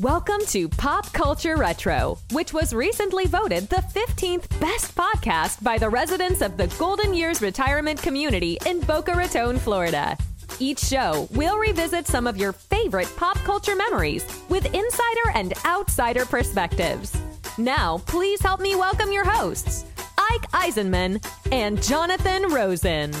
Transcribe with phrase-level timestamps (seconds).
[0.00, 5.90] Welcome to Pop Culture Retro, which was recently voted the 15th best podcast by the
[5.90, 10.16] residents of the Golden Years Retirement Community in Boca Raton, Florida.
[10.58, 16.24] Each show, we'll revisit some of your favorite pop culture memories with insider and outsider
[16.24, 17.14] perspectives.
[17.58, 19.84] Now, please help me welcome your hosts,
[20.16, 21.22] Ike Eisenmann
[21.52, 23.12] and Jonathan Rosen.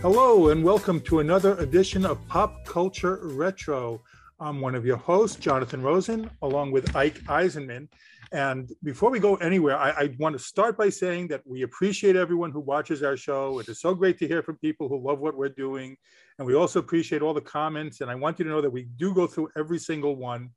[0.00, 4.00] Hello, and welcome to another edition of Pop Culture Retro.
[4.42, 7.88] I'm one of your hosts, Jonathan Rosen, along with Ike Eisenmann.
[8.32, 12.16] And before we go anywhere, I, I, want to start by saying that we appreciate
[12.16, 13.60] everyone who watches our show.
[13.60, 15.96] It is so great to hear from people who love what we're doing.
[16.38, 18.00] And we also appreciate all the comments.
[18.00, 20.50] And I want you to know that we do go through every single one.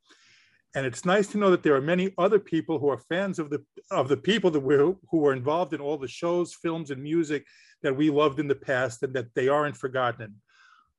[0.73, 3.51] And it's nice to know that there are many other people who are fans of
[3.51, 7.03] the of the people that we're who were involved in all the shows, films, and
[7.03, 7.45] music
[7.83, 10.35] that we loved in the past, and that they aren't forgotten.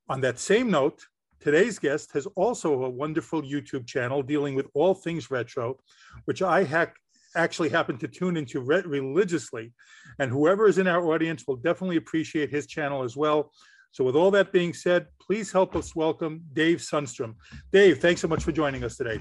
[0.09, 1.05] On that same note,
[1.41, 5.79] Today's guest has also a wonderful YouTube channel dealing with all things retro,
[6.25, 6.97] which I hack,
[7.37, 9.73] actually happen to tune into re- religiously.
[10.19, 13.53] And whoever is in our audience will definitely appreciate his channel as well.
[13.93, 17.35] So, with all that being said, please help us welcome Dave Sundstrom.
[17.73, 19.19] Dave, thanks so much for joining us today.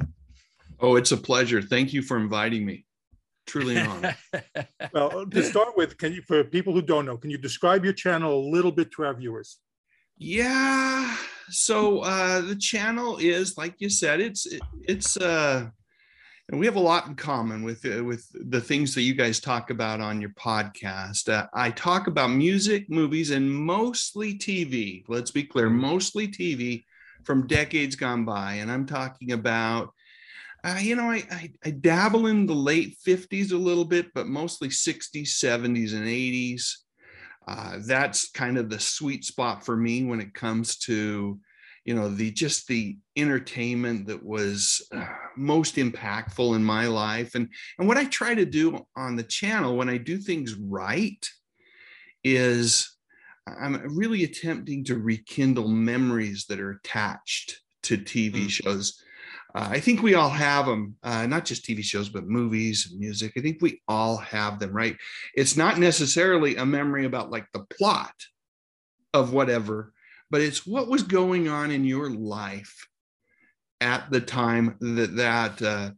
[0.79, 1.61] Oh, it's a pleasure.
[1.61, 2.85] Thank you for inviting me.
[3.45, 4.17] Truly an honor.
[4.93, 7.93] well, to start with, can you, for people who don't know, can you describe your
[7.93, 9.59] channel a little bit to our viewers?
[10.17, 11.15] Yeah.
[11.49, 15.69] So uh, the channel is, like you said, it's it, it's uh,
[16.49, 19.39] and we have a lot in common with uh, with the things that you guys
[19.39, 21.27] talk about on your podcast.
[21.27, 25.03] Uh, I talk about music, movies, and mostly TV.
[25.07, 26.85] Let's be clear, mostly TV
[27.23, 29.91] from decades gone by, and I'm talking about.
[30.63, 34.25] Uh, you know, I, I, I dabble in the late 50s a little bit, but
[34.25, 36.84] mostly 60s, 70s, and 80s.
[37.47, 41.39] Uh, that's kind of the sweet spot for me when it comes to
[41.85, 45.05] you know the just the entertainment that was uh,
[45.37, 49.77] most impactful in my life and and what i try to do on the channel
[49.77, 51.29] when i do things right
[52.23, 52.97] is
[53.47, 58.49] i'm really attempting to rekindle memories that are attached to tv mm.
[58.49, 58.99] shows
[59.55, 62.99] uh, I think we all have them, uh, not just TV shows, but movies and
[62.99, 63.31] music.
[63.37, 64.97] I think we all have them, right?
[65.33, 68.13] It's not necessarily a memory about like the plot
[69.13, 69.93] of whatever,
[70.29, 72.85] but it's what was going on in your life
[73.79, 75.91] at the time that that uh,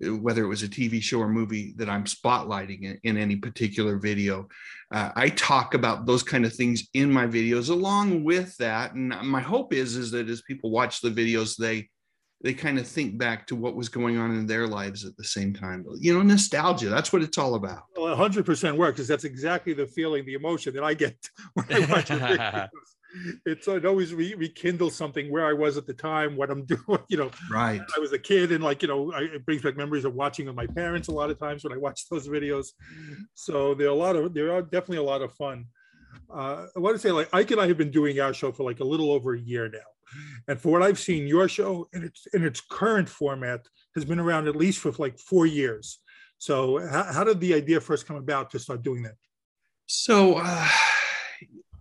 [0.00, 3.98] whether it was a TV show or movie that I'm spotlighting in, in any particular
[3.98, 4.48] video.
[4.90, 8.94] Uh, I talk about those kind of things in my videos along with that.
[8.94, 11.90] And my hope is, is that as people watch the videos, they
[12.42, 15.24] they kind of think back to what was going on in their lives at the
[15.24, 15.84] same time.
[15.98, 17.84] You know, nostalgia, that's what it's all about.
[17.96, 21.16] Well, 100% work because that's exactly the feeling, the emotion that I get
[21.54, 22.68] when I watch videos.
[23.46, 26.98] It's it always re- rekindle something where I was at the time, what I'm doing.
[27.08, 27.80] You know, right?
[27.96, 30.46] I was a kid, and like you know, I, it brings back memories of watching
[30.46, 32.70] with my parents a lot of times when I watch those videos.
[33.34, 35.66] So there are a lot of there are definitely a lot of fun.
[36.28, 38.64] Uh, I want to say like Ike and I have been doing our show for
[38.64, 39.93] like a little over a year now
[40.48, 44.18] and for what I've seen, your show in its in its current format has been
[44.18, 45.98] around at least for like four years.
[46.38, 49.14] So how, how did the idea first come about to start doing that?
[49.86, 50.68] So uh,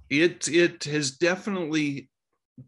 [0.10, 2.10] it it has definitely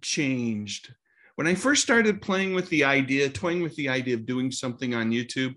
[0.01, 0.93] changed.
[1.35, 4.95] When I first started playing with the idea, toying with the idea of doing something
[4.95, 5.55] on YouTube,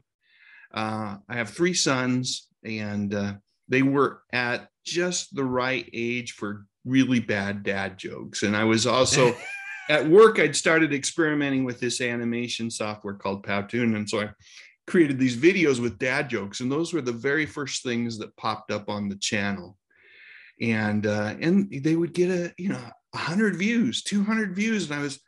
[0.75, 3.35] uh, I have three sons, and uh,
[3.69, 8.43] they were at just the right age for really bad dad jokes.
[8.43, 9.37] And I was also
[9.89, 13.97] at work, I'd started experimenting with this animation software called Powtoon.
[13.97, 14.31] And so I
[14.87, 16.61] created these videos with dad jokes.
[16.61, 19.77] And those were the very first things that popped up on the channel.
[20.61, 22.83] And uh, and they would get a, you know,
[23.13, 24.91] 100 views, 200 views.
[24.91, 25.21] And I was,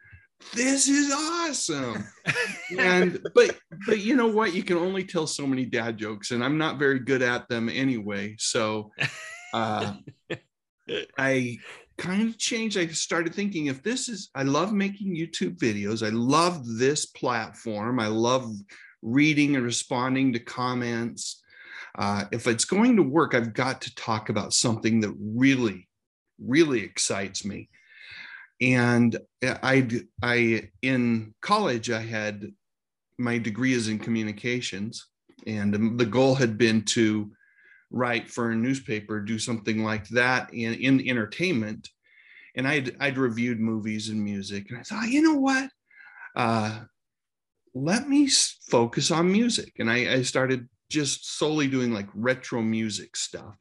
[0.55, 2.05] this is awesome.
[2.79, 3.57] and but
[3.87, 4.55] but you know what?
[4.55, 7.69] You can only tell so many dad jokes, and I'm not very good at them
[7.69, 8.37] anyway.
[8.39, 8.91] So
[9.53, 9.95] uh,
[11.19, 11.59] I
[12.01, 12.79] kind of changed.
[12.79, 16.05] I started thinking if this is, I love making YouTube videos.
[16.05, 18.01] I love this platform.
[18.01, 18.51] I love
[19.03, 21.43] reading and responding to comments.
[21.97, 25.89] Uh, if it's going to work, I've got to talk about something that really,
[26.39, 27.69] really excites me.
[28.63, 29.89] And I,
[30.23, 32.51] I in college, I had
[33.19, 35.07] my degree is in communications,
[35.47, 37.31] and the goal had been to
[37.91, 41.89] write for a newspaper, do something like that in, in entertainment.
[42.57, 45.71] And I'd, I'd reviewed movies and music, and I thought, you know what?
[46.35, 46.81] Uh,
[47.75, 48.29] let me
[48.69, 49.75] focus on music.
[49.79, 53.57] And I, I started just solely doing like retro music stuff.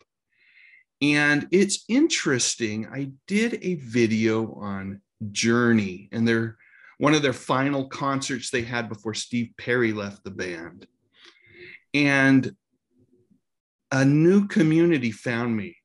[1.02, 2.88] And it's interesting.
[2.88, 6.58] I did a video on Journey and their
[6.98, 10.86] one of their final concerts they had before Steve Perry left the band.
[11.94, 12.54] And
[13.92, 15.76] a new community found me,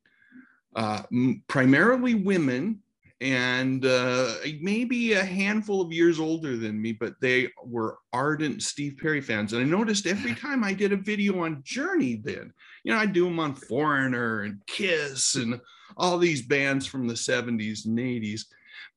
[0.75, 1.03] uh,
[1.47, 2.81] primarily women
[3.21, 8.97] and uh, maybe a handful of years older than me, but they were ardent Steve
[9.01, 9.53] Perry fans.
[9.53, 12.53] And I noticed every time I did a video on Journey, then,
[12.83, 15.59] you know, I'd do them on Foreigner and Kiss and
[15.97, 18.41] all these bands from the 70s and 80s.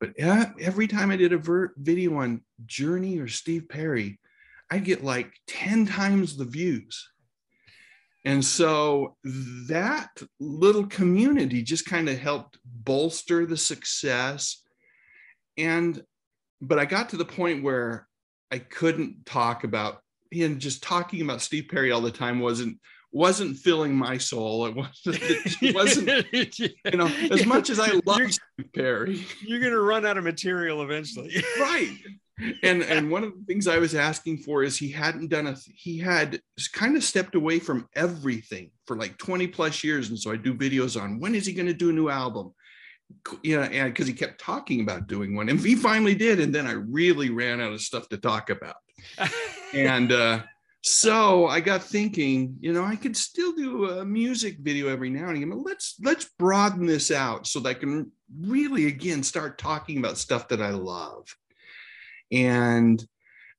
[0.01, 4.19] But every time I did a video on Journey or Steve Perry,
[4.71, 7.09] I'd get like 10 times the views.
[8.29, 9.17] And so
[9.69, 14.63] that little community just kind of helped bolster the success.
[15.57, 16.03] And,
[16.61, 18.07] but I got to the point where
[18.53, 22.79] I couldn't talk about, and just talking about Steve Perry all the time wasn't
[23.13, 24.67] wasn't filling my soul.
[24.67, 25.17] It wasn't,
[25.63, 29.25] it wasn't you know, as much as I love Steve Perry.
[29.41, 31.43] You're gonna run out of material eventually.
[31.59, 31.97] right
[32.63, 35.57] and and one of the things I was asking for is he hadn't done a
[35.75, 36.41] he had
[36.73, 40.09] kind of stepped away from everything for like 20 plus years.
[40.09, 42.55] And so I do videos on when is he going to do a new album?
[43.43, 46.41] You know and because he kept talking about doing one and he finally did.
[46.41, 48.77] And then I really ran out of stuff to talk about.
[49.75, 50.43] And uh
[50.83, 55.29] so I got thinking, you know, I could still do a music video every now
[55.29, 59.59] and again, but let's let's broaden this out so that I can really again start
[59.59, 61.35] talking about stuff that I love.
[62.33, 63.05] And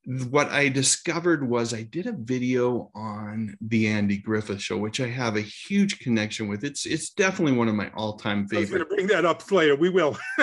[0.06, 5.07] what I discovered was I did a video on the Andy Griffith show, which I
[5.07, 6.63] have a huge connection with.
[6.63, 8.71] It's it's definitely one of my all-time favorites.
[8.71, 9.75] I was going to bring that up later.
[9.75, 10.18] We will.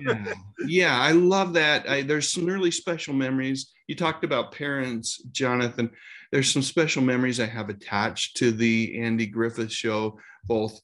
[0.00, 0.34] yeah.
[0.66, 1.88] yeah, I love that.
[1.88, 3.72] I, there's some really special memories.
[3.86, 5.90] You talked about parents, Jonathan.
[6.30, 10.78] There's some special memories I have attached to the Andy Griffith show, both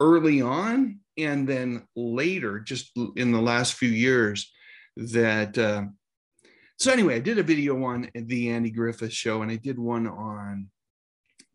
[0.00, 4.50] early on and then later, just in the last few years.
[4.96, 5.84] That uh,
[6.82, 10.08] so anyway, I did a video on the Andy Griffith show, and I did one
[10.08, 10.68] on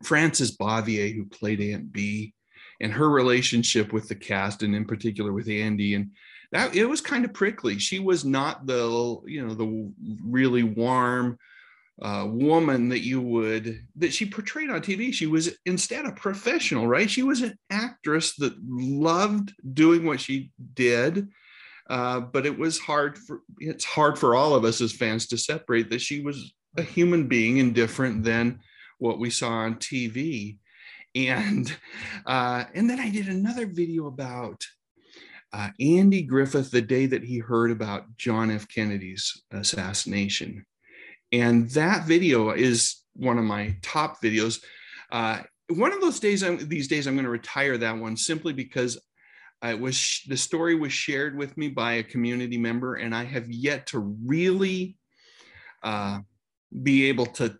[0.02, 2.32] Frances Bavier, who played Aunt Bee,
[2.80, 5.94] and her relationship with the cast, and in particular with Andy.
[5.94, 6.12] And
[6.52, 7.78] that it was kind of prickly.
[7.78, 9.92] She was not the you know the
[10.24, 11.38] really warm
[12.00, 15.12] uh, woman that you would that she portrayed on TV.
[15.12, 17.10] She was instead a professional, right?
[17.10, 21.28] She was an actress that loved doing what she did
[21.88, 25.38] uh, but it was hard for it's hard for all of us as fans to
[25.38, 28.60] separate that she was a human being and different than
[28.98, 30.58] what we saw on TV.
[31.14, 31.74] And
[32.26, 34.64] uh, and then I did another video about
[35.52, 38.68] uh, Andy Griffith the day that he heard about John F.
[38.68, 40.66] Kennedy's assassination.
[41.32, 44.62] And that video is one of my top videos.
[45.10, 45.40] Uh,
[45.74, 48.98] one of those days, I'm, these days, I'm going to retire that one simply because
[49.62, 53.50] it was the story was shared with me by a community member, and I have
[53.50, 54.96] yet to really
[55.82, 56.20] uh,
[56.82, 57.58] be able to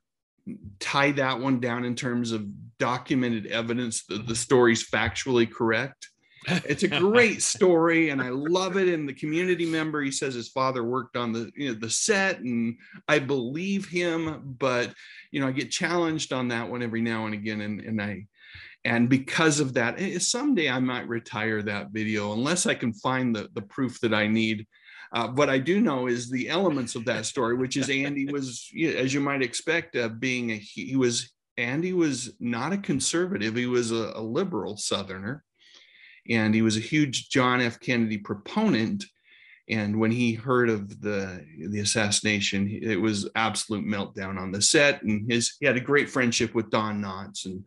[0.81, 2.47] tie that one down in terms of
[2.79, 6.09] documented evidence that the story's factually correct.
[6.47, 8.89] It's a great story, and I love it.
[8.89, 12.39] And the community member, he says his father worked on the you know, the set,
[12.39, 12.77] and
[13.09, 14.57] I believe him.
[14.59, 14.95] But
[15.33, 18.27] you know, I get challenged on that one every now and again, and and I
[18.85, 23.35] and because of that eh, someday i might retire that video unless i can find
[23.35, 24.67] the, the proof that i need.
[25.13, 28.71] Uh, what i do know is the elements of that story which is andy was
[28.97, 33.57] as you might expect uh, being a he was andy was not a conservative.
[33.57, 35.45] He was a, a liberal southerner.
[36.31, 37.81] And he was a huge john f.
[37.81, 39.05] Kennedy proponent.
[39.69, 45.03] And when he heard of the the assassination it was absolute meltdown on the set.
[45.03, 47.65] And his he had a great friendship with don knotts and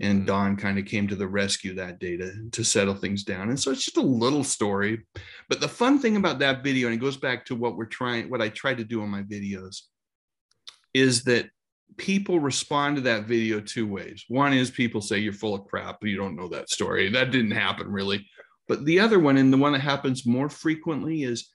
[0.00, 0.26] and mm-hmm.
[0.26, 3.48] Don kind of came to the rescue that day to, to settle things down.
[3.48, 5.06] And so it's just a little story.
[5.48, 8.30] But the fun thing about that video, and it goes back to what we're trying,
[8.30, 9.82] what I try to do on my videos,
[10.94, 11.50] is that
[11.96, 14.24] people respond to that video two ways.
[14.28, 17.10] One is people say you're full of crap, you don't know that story.
[17.10, 18.26] That didn't happen really.
[18.68, 21.48] But the other one, and the one that happens more frequently, is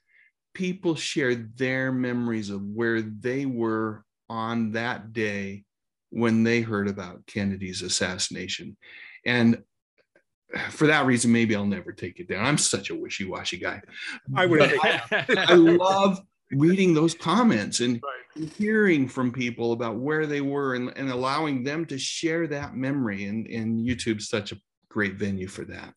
[0.52, 5.64] people share their memories of where they were on that day
[6.14, 8.76] when they heard about Kennedy's assassination.
[9.26, 9.62] And
[10.70, 12.44] for that reason, maybe I'll never take it down.
[12.44, 13.82] I'm such a wishy washy guy.
[14.36, 14.62] I would.
[14.62, 15.02] I,
[15.48, 16.20] I, love
[16.52, 18.48] reading those comments and right.
[18.52, 23.24] hearing from people about where they were and, and allowing them to share that memory.
[23.24, 25.94] And, and YouTube's such a great venue for that.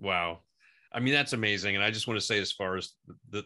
[0.00, 0.40] Wow.
[0.92, 1.76] I mean, that's amazing.
[1.76, 2.90] And I just want to say, as far as
[3.30, 3.44] the,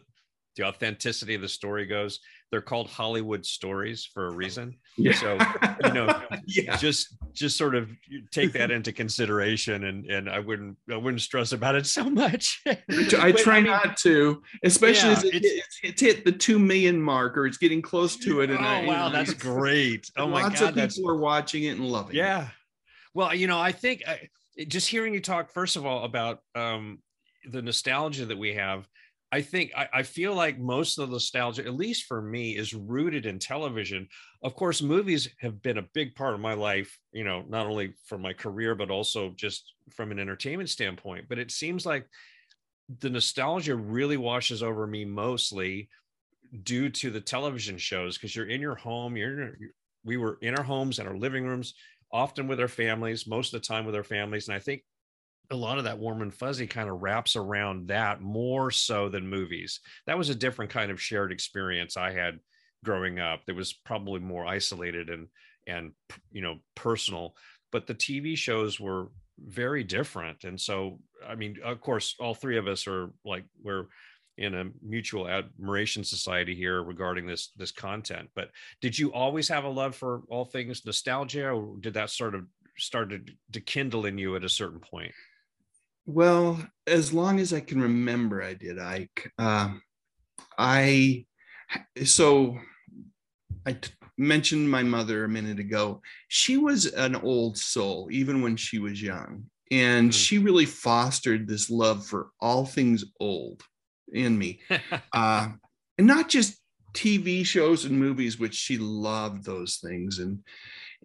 [0.55, 2.19] the authenticity of the story goes,
[2.53, 4.75] they're called Hollywood stories for a reason.
[4.95, 5.13] Yeah.
[5.13, 5.39] So
[5.83, 6.77] you know, yeah.
[6.77, 7.89] just just sort of
[8.31, 12.61] take that into consideration, and and I wouldn't I wouldn't stress about it so much.
[12.67, 17.01] I try mean, not to, especially Yeah, as it, it's- it's, hit the two million
[17.01, 18.51] mark or it's getting close to it.
[18.51, 20.11] Oh I, wow, that's great!
[20.15, 22.19] Oh my lots god, of that's people are watching it and loving it.
[22.19, 22.49] Yeah.
[23.15, 24.17] Well, you know, I think uh,
[24.67, 26.99] just hearing you talk, first of all, about um,
[27.49, 28.87] the nostalgia that we have,
[29.33, 32.75] I think I, I feel like most of the nostalgia, at least for me, is
[32.75, 34.07] rooted in television.
[34.43, 37.95] Of course, movies have been a big part of my life, you know, not only
[38.05, 41.25] for my career, but also just from an entertainment standpoint.
[41.29, 42.05] But it seems like
[42.99, 45.89] the nostalgia really washes over me mostly
[46.61, 49.71] due to the television shows because you're in your home you're in
[50.03, 51.73] we were in our homes and our living rooms
[52.11, 54.83] often with our families most of the time with our families and i think
[55.51, 59.27] a lot of that warm and fuzzy kind of wraps around that more so than
[59.27, 59.81] movies.
[60.07, 62.39] That was a different kind of shared experience i had
[62.83, 65.27] growing up that was probably more isolated and
[65.67, 65.93] and
[66.31, 67.35] you know personal
[67.71, 69.07] but the tv shows were
[69.39, 73.85] very different and so i mean of course all three of us are like we're
[74.37, 78.49] in a mutual admiration society here regarding this this content but
[78.81, 82.45] did you always have a love for all things nostalgia or did that sort of
[82.77, 85.13] started to kindle in you at a certain point
[86.05, 88.79] Well, as long as I can remember, I did.
[88.79, 89.31] Ike.
[89.37, 89.81] Um,
[90.57, 91.25] I
[92.03, 92.59] so
[93.65, 96.01] I t- mentioned my mother a minute ago.
[96.27, 100.13] She was an old soul, even when she was young, and Mm.
[100.13, 103.63] she really fostered this love for all things old
[104.11, 104.61] in me,
[105.13, 105.49] uh,
[105.97, 106.59] and not just
[106.93, 110.43] TV shows and movies, which she loved those things, and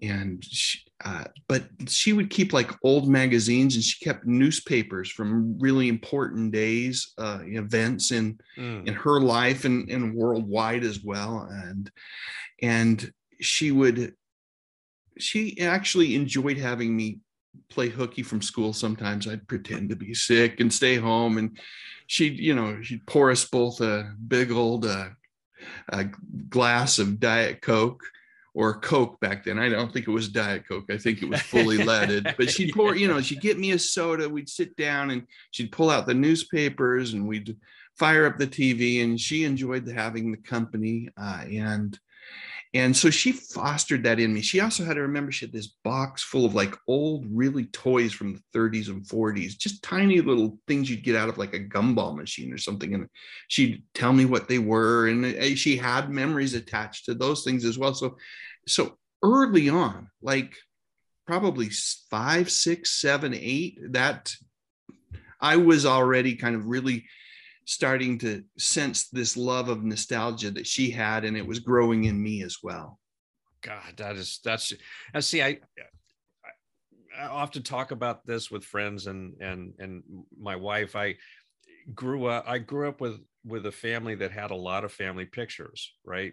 [0.02, 5.56] and she, uh, but she would keep like old magazines and she kept newspapers from
[5.60, 8.88] really important days uh, events in Mm.
[8.88, 11.90] in her life and, and worldwide as well and
[12.60, 14.14] and she would
[15.18, 17.18] she actually enjoyed having me
[17.68, 21.58] play hooky from school sometimes i'd pretend to be sick and stay home and
[22.08, 25.08] she'd you know she'd pour us both a big old uh,
[25.90, 26.04] a
[26.48, 28.02] glass of diet coke
[28.54, 29.58] or coke back then.
[29.58, 30.90] I don't think it was diet coke.
[30.90, 32.26] I think it was fully leaded.
[32.36, 35.72] But she'd pour you know she'd get me a soda we'd sit down and she'd
[35.72, 37.56] pull out the newspapers and we'd
[37.96, 41.98] fire up the tv and she enjoyed having the company uh, and
[42.74, 44.42] and so she fostered that in me.
[44.42, 48.12] She also had to remember she had this box full of like old really toys
[48.12, 51.60] from the 30s and 40s just tiny little things you'd get out of like a
[51.60, 53.08] gumball machine or something and
[53.48, 57.64] she'd tell me what they were and uh, she had memories attached to those things
[57.64, 57.94] as well.
[57.94, 58.16] So
[58.66, 60.54] so early on like
[61.26, 61.70] probably
[62.10, 64.32] five six seven eight that
[65.40, 67.04] i was already kind of really
[67.68, 72.20] starting to sense this love of nostalgia that she had and it was growing in
[72.20, 72.98] me as well
[73.62, 74.72] God, that is that's.
[75.14, 75.42] I see.
[75.42, 75.58] I,
[77.18, 80.02] I often talk about this with friends and and and
[80.38, 80.94] my wife.
[80.94, 81.16] I
[81.94, 82.44] grew up.
[82.46, 86.32] I grew up with with a family that had a lot of family pictures, right?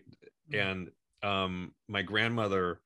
[0.54, 0.92] And
[1.24, 2.82] um, my grandmother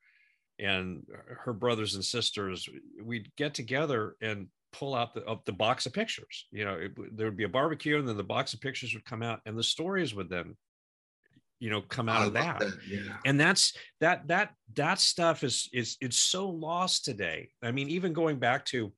[0.58, 1.06] and
[1.44, 2.68] her brothers and sisters,
[3.02, 6.46] we'd get together and pull out the, of the box of pictures.
[6.50, 9.04] You know, it, there would be a barbecue, and then the box of pictures would
[9.04, 10.56] come out, and the stories would then,
[11.58, 12.72] you know, come out I of love that.
[12.88, 13.16] yeah.
[13.24, 17.50] And that's that that that stuff is is it's so lost today.
[17.62, 18.92] I mean even going back to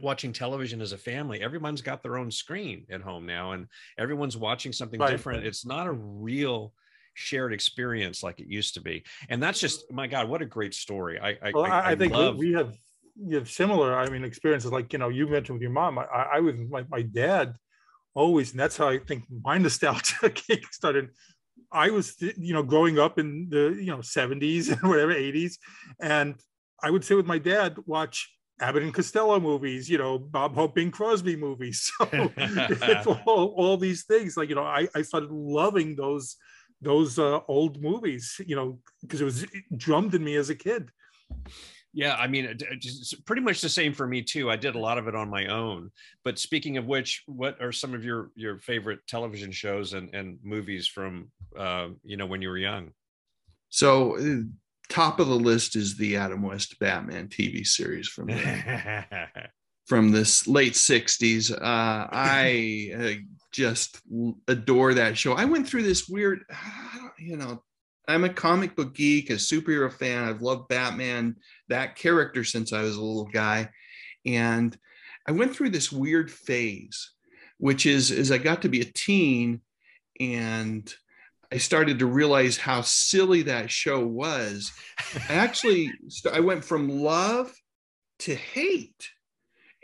[0.00, 3.66] watching television as a family everyone's got their own screen at home now and
[3.98, 5.10] everyone's watching something Right.
[5.10, 5.44] different.
[5.44, 6.72] It's not a real
[7.14, 9.02] shared experience like it used to be.
[9.28, 11.18] And that's just my god what a great story.
[11.18, 12.76] I i, Well, I, I think we- we have
[13.20, 13.96] you have similar.
[13.96, 15.98] I mean, experiences like you know you mentioned with your mom.
[15.98, 17.54] I, I was my my dad
[18.14, 21.10] always, and that's how I think my nostalgia kick started.
[21.72, 25.54] I was you know growing up in the you know 70s and whatever 80s,
[26.00, 26.34] and
[26.82, 30.74] I would sit with my dad watch Abbott and Costello movies, you know, Bob Hope,
[30.74, 31.90] Bing Crosby movies.
[32.00, 34.36] So it's all, all these things.
[34.36, 36.36] Like, you know, I, I started loving those
[36.80, 39.46] those uh, old movies, you know, because it was
[39.76, 40.90] drummed in me as a kid.
[41.94, 44.50] Yeah, I mean, it- it just- it's pretty much the same for me too.
[44.50, 45.90] I did a lot of it on my own.
[46.22, 50.38] But speaking of which, what are some of your your favorite television shows and and
[50.42, 52.92] movies from uh, you know when you were young?
[53.70, 54.42] so uh,
[54.88, 59.04] top of the list is the adam west batman tv series from the,
[59.86, 63.20] from this late 60s uh, i uh,
[63.52, 64.00] just
[64.48, 66.44] adore that show i went through this weird
[67.18, 67.62] you know
[68.08, 71.36] i'm a comic book geek a superhero fan i've loved batman
[71.68, 73.68] that character since i was a little guy
[74.26, 74.76] and
[75.26, 77.12] i went through this weird phase
[77.58, 79.60] which is as i got to be a teen
[80.20, 80.92] and
[81.50, 84.70] I started to realize how silly that show was.
[85.30, 85.90] I actually
[86.32, 87.54] I went from love
[88.20, 89.10] to hate.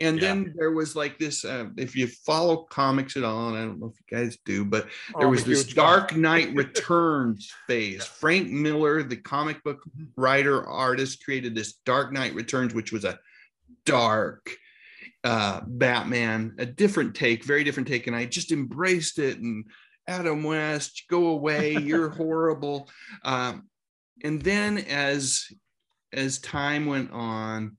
[0.01, 0.27] And yeah.
[0.27, 1.45] then there was like this.
[1.45, 4.65] Uh, if you follow comics at all, and I don't know if you guys do,
[4.65, 4.87] but
[5.17, 8.03] there oh, was this Dark Knight Returns phase.
[8.03, 9.81] Frank Miller, the comic book
[10.17, 13.17] writer artist, created this Dark Knight Returns, which was a
[13.85, 14.49] dark
[15.23, 19.39] uh, Batman, a different take, very different take, and I just embraced it.
[19.39, 19.65] And
[20.07, 22.89] Adam West, go away, you're horrible.
[23.23, 23.69] Um,
[24.23, 25.45] and then as
[26.13, 27.77] as time went on,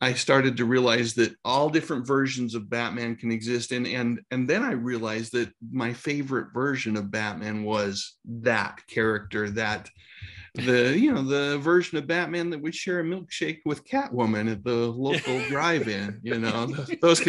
[0.00, 4.48] I started to realize that all different versions of Batman can exist, and and and
[4.48, 9.90] then I realized that my favorite version of Batman was that character, that
[10.54, 14.62] the you know the version of Batman that would share a milkshake with Catwoman at
[14.62, 16.20] the local drive-in.
[16.22, 16.66] You know
[17.02, 17.28] those.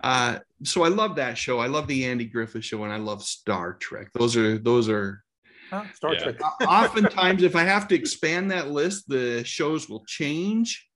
[0.00, 1.60] Uh, so I love that show.
[1.60, 4.08] I love the Andy Griffith show, and I love Star Trek.
[4.14, 5.22] Those are those are.
[5.94, 6.18] Star yeah.
[6.18, 6.40] Trek.
[6.66, 10.89] Oftentimes, if I have to expand that list, the shows will change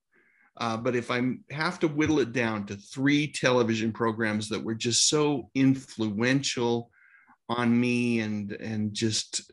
[0.56, 4.74] uh, but if I have to whittle it down to three television programs that were
[4.74, 6.90] just so influential
[7.48, 9.50] on me and and just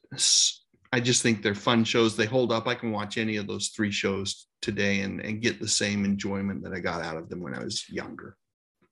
[0.94, 2.16] I just think they're fun shows.
[2.16, 2.68] They hold up.
[2.68, 6.64] I can watch any of those three shows today and, and get the same enjoyment
[6.64, 8.36] that I got out of them when I was younger.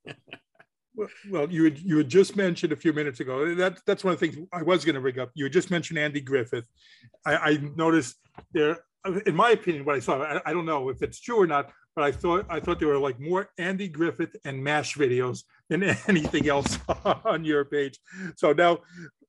[1.30, 4.20] well, you had, you had just mentioned a few minutes ago that that's one of
[4.20, 5.32] the things I was going to bring up.
[5.34, 6.68] You had just mentioned Andy Griffith.
[7.26, 8.16] I, I noticed
[8.54, 8.78] there,
[9.26, 10.22] in my opinion, what I saw.
[10.22, 12.88] I, I, don't know if it's true or not, but I thought I thought there
[12.88, 16.80] were like more Andy Griffith and Mash videos than anything else
[17.26, 18.00] on your page.
[18.38, 18.80] So now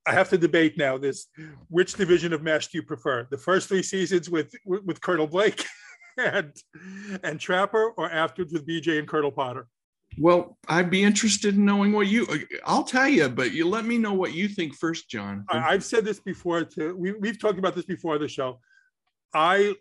[0.06, 1.26] I have to debate now this:
[1.68, 3.26] which division of Mash do you prefer?
[3.28, 5.64] The first three seasons with with, with Colonel Blake
[6.16, 6.52] and
[7.24, 9.66] and Trapper, or afterwards with BJ and Colonel Potter?
[10.16, 12.24] Well, I'd be interested in knowing what you.
[12.64, 15.44] I'll tell you, but you let me know what you think first, John.
[15.50, 16.62] I've said this before.
[16.64, 18.60] To we, we've talked about this before the show.
[19.34, 19.74] I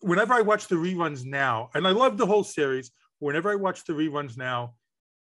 [0.00, 3.84] whenever I watch the reruns now, and I love the whole series, whenever I watch
[3.84, 4.74] the reruns now,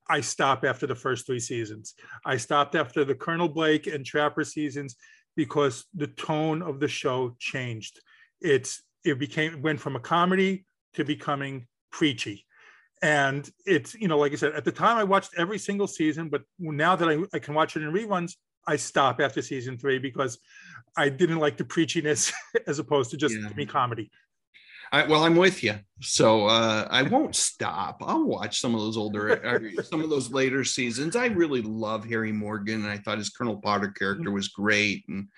[0.08, 1.94] I stop after the first three seasons.
[2.24, 4.96] I stopped after the Colonel Blake and Trapper seasons
[5.36, 8.00] because the tone of the show changed.
[8.40, 12.44] It's it became went from a comedy to becoming preachy.
[13.02, 16.28] And it's, you know, like I said, at the time I watched every single season,
[16.28, 18.34] but now that I, I can watch it in reruns,
[18.66, 20.38] I stop after season three because
[20.96, 22.32] I didn't like the preachiness
[22.68, 23.64] as opposed to just yeah.
[23.64, 24.10] comedy.
[24.92, 25.74] I, well, I'm with you.
[26.02, 28.02] So uh, I won't stop.
[28.04, 31.16] I'll watch some of those older, some of those later seasons.
[31.16, 35.04] I really love Harry Morgan, and I thought his Colonel Potter character was great.
[35.08, 35.28] And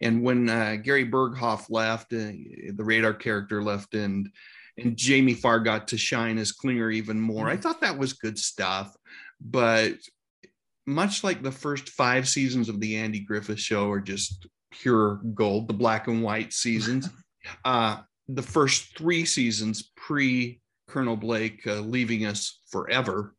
[0.00, 2.32] and when uh, Gary Burghoff left, uh,
[2.74, 4.28] the Radar character left, and
[4.76, 7.48] and Jamie Farr got to shine as Klinger even more.
[7.48, 7.62] I mm-hmm.
[7.62, 8.96] thought that was good stuff.
[9.40, 9.94] But
[10.86, 15.68] much like the first five seasons of the Andy Griffith Show are just pure gold,
[15.68, 17.08] the black and white seasons.
[17.64, 17.96] Uh,
[18.28, 23.34] the first three seasons pre Colonel Blake uh, leaving us forever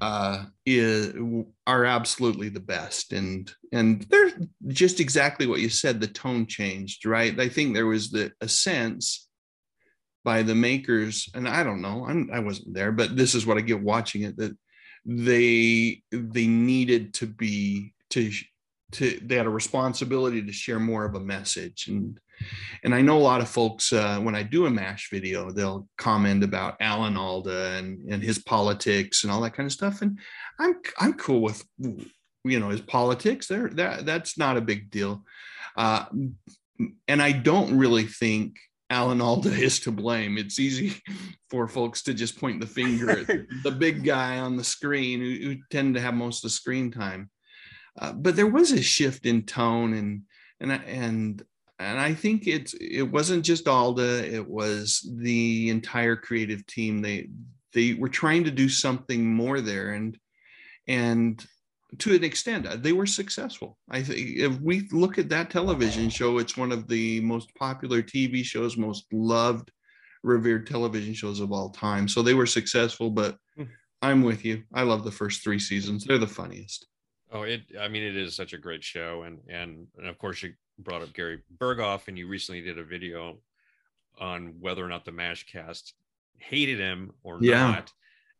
[0.00, 1.14] uh, is,
[1.66, 4.32] are absolutely the best, and and they're
[4.68, 6.00] just exactly what you said.
[6.00, 7.38] The tone changed, right?
[7.38, 9.28] I think there was the a sense
[10.24, 13.56] by the makers, and I don't know, I'm, I wasn't there, but this is what
[13.56, 14.56] I get watching it that
[15.06, 18.30] they they needed to be to
[18.92, 22.20] to they had a responsibility to share more of a message and
[22.82, 25.86] and I know a lot of folks, uh, when I do a MASH video, they'll
[25.98, 30.02] comment about Alan Alda and, and his politics and all that kind of stuff.
[30.02, 30.18] And
[30.58, 33.68] I'm, I'm cool with, you know, his politics there.
[33.68, 35.24] That, that's not a big deal.
[35.76, 36.06] Uh,
[37.06, 38.56] and I don't really think
[38.88, 40.38] Alan Alda is to blame.
[40.38, 41.00] It's easy
[41.50, 43.26] for folks to just point the finger at
[43.62, 46.90] the big guy on the screen who, who tend to have most of the screen
[46.90, 47.30] time.
[47.98, 50.22] Uh, but there was a shift in tone and
[50.60, 51.42] and and
[51.80, 57.00] and I think it's it wasn't just Alda; it was the entire creative team.
[57.00, 57.28] They
[57.72, 60.16] they were trying to do something more there, and
[60.86, 61.44] and
[61.98, 63.78] to an extent, uh, they were successful.
[63.90, 68.02] I think if we look at that television show, it's one of the most popular
[68.02, 69.72] TV shows, most loved,
[70.22, 72.08] revered television shows of all time.
[72.08, 73.10] So they were successful.
[73.10, 73.64] But hmm.
[74.02, 74.64] I'm with you.
[74.74, 76.86] I love the first three seasons; they're the funniest.
[77.32, 77.62] Oh, it.
[77.80, 81.02] I mean, it is such a great show, and and and of course you brought
[81.02, 83.38] up Gary Burghoff, and you recently did a video
[84.18, 85.94] on whether or not the Mash cast
[86.38, 87.70] hated him or yeah.
[87.70, 87.92] not.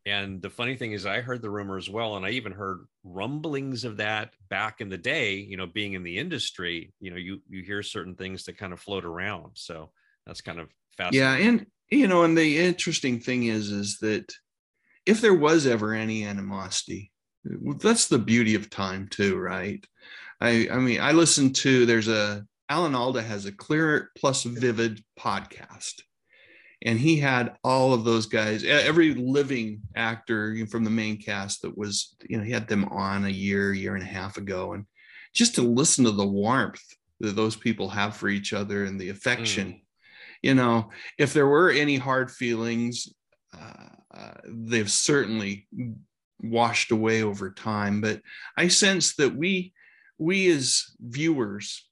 [0.07, 2.87] And the funny thing is, I heard the rumor as well, and I even heard
[3.05, 5.35] rumblings of that back in the day.
[5.35, 8.73] You know, being in the industry, you know, you you hear certain things that kind
[8.73, 9.53] of float around.
[9.55, 9.91] So
[10.27, 11.21] that's kind of fascinating.
[11.21, 14.33] Yeah, and you know, and the interesting thing is, is that
[15.05, 17.13] if there was ever any animosity
[17.45, 19.85] that's the beauty of time too, right?
[20.41, 25.03] I I mean, I listen to there's a Alan Alda has a Clear Plus Vivid
[25.19, 26.03] podcast.
[26.83, 31.77] And he had all of those guys, every living actor from the main cast that
[31.77, 34.73] was, you know, he had them on a year, year and a half ago.
[34.73, 34.87] And
[35.35, 36.83] just to listen to the warmth
[37.19, 39.69] that those people have for each other and the affection.
[39.69, 39.81] Mm.
[40.43, 43.13] You know, if there were any hard feelings,
[43.53, 45.69] uh, uh, they've certainly
[46.43, 48.01] washed away over time.
[48.01, 48.23] But
[48.57, 49.75] I sense that we,
[50.21, 51.89] we as viewers,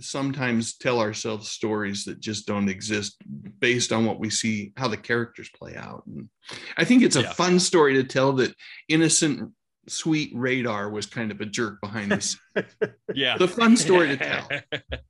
[0.00, 3.16] sometimes tell ourselves stories that just don't exist
[3.58, 6.28] based on what we see how the characters play out and
[6.76, 7.32] i think it's a yeah.
[7.32, 8.54] fun story to tell that
[8.88, 9.50] innocent
[9.88, 12.38] sweet radar was kind of a jerk behind this.
[13.14, 13.38] Yeah.
[13.38, 14.48] The fun story to tell.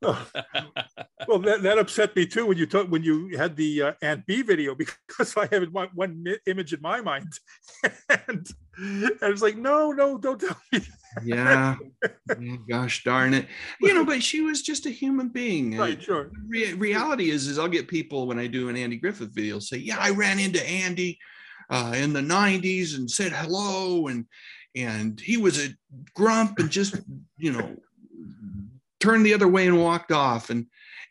[1.27, 4.25] Well that, that upset me too when you took when you had the uh, aunt
[4.27, 4.75] bee video
[5.09, 7.33] because i have one, one image in my mind.
[8.09, 8.47] And,
[8.79, 10.81] and it's like no no don't tell me
[11.25, 11.77] yeah.
[12.69, 13.47] gosh darn it.
[13.81, 15.77] You know but she was just a human being.
[15.77, 16.31] Right sure.
[16.49, 19.77] Re- reality is is i'll get people when i do an andy griffith video say
[19.77, 21.19] yeah i ran into andy
[21.71, 24.25] uh, in the 90s and said hello and
[24.79, 25.71] and he was a
[26.15, 26.97] grump and just
[27.37, 27.77] you know
[29.01, 30.67] turned the other way and walked off and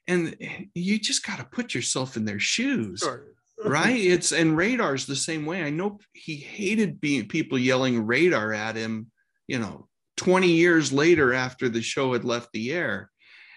[0.08, 0.36] and
[0.74, 3.26] you just got to put yourself in their shoes sure.
[3.66, 8.54] right it's and radar's the same way i know he hated being people yelling radar
[8.54, 9.12] at him
[9.48, 13.12] you know 20 years later after the show had left the air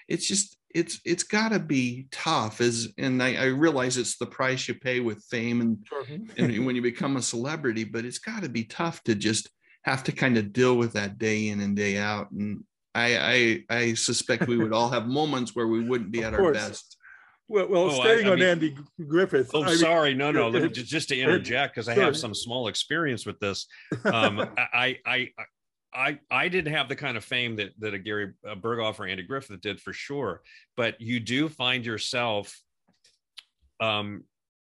[0.08, 4.26] it's just it's it's got to be tough as and I, I, realize it's the
[4.26, 6.04] price you pay with fame and, sure.
[6.36, 9.48] and when you become a celebrity but it's got to be tough to just
[9.84, 12.30] have to kind of deal with that day in and day out.
[12.30, 12.64] And
[12.94, 16.52] I I, I suspect we would all have moments where we wouldn't be at our
[16.52, 16.96] best.
[17.50, 18.76] Well, well, oh, staying I, I on mean, Andy
[19.08, 19.50] Griffith.
[19.52, 20.48] Oh, I sorry, no, no.
[20.48, 23.66] Let me just, just to interject because I have some small experience with this.
[24.04, 25.28] Um, I, I,
[25.92, 29.24] I, I didn't have the kind of fame that that a Gary Burghoff or Andy
[29.24, 30.42] Griffith did for sure,
[30.76, 32.56] but you do find yourself,
[33.80, 34.22] um,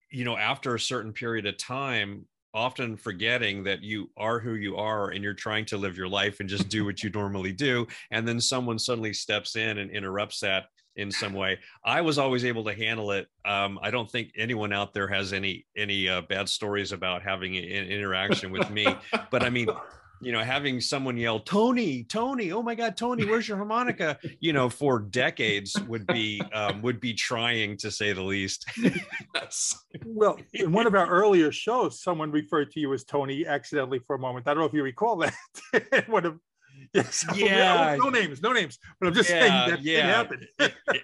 [0.10, 4.76] you know, after a certain period of time, often forgetting that you are who you
[4.76, 7.88] are and you're trying to live your life and just do what you normally do
[8.12, 10.66] and then someone suddenly steps in and interrupts that
[10.98, 11.58] in some way.
[11.86, 15.34] I was always able to handle it um, i don't think anyone out there has
[15.34, 18.88] any any uh, bad stories about having an interaction with me
[19.30, 19.68] but i mean
[20.22, 24.18] you know, having someone yell, Tony, Tony, oh my God, Tony, where's your harmonica?
[24.40, 28.66] You know, for decades would be um, would be trying to say the least.
[29.36, 29.78] yes.
[30.06, 34.16] Well, in one of our earlier shows, someone referred to you as Tony accidentally for
[34.16, 34.48] a moment.
[34.48, 36.08] I don't know if you recall that.
[36.08, 36.40] one of
[36.94, 38.80] yes, yeah, no names, no names.
[39.00, 40.08] But I'm just yeah, saying that yeah.
[40.08, 40.48] happened.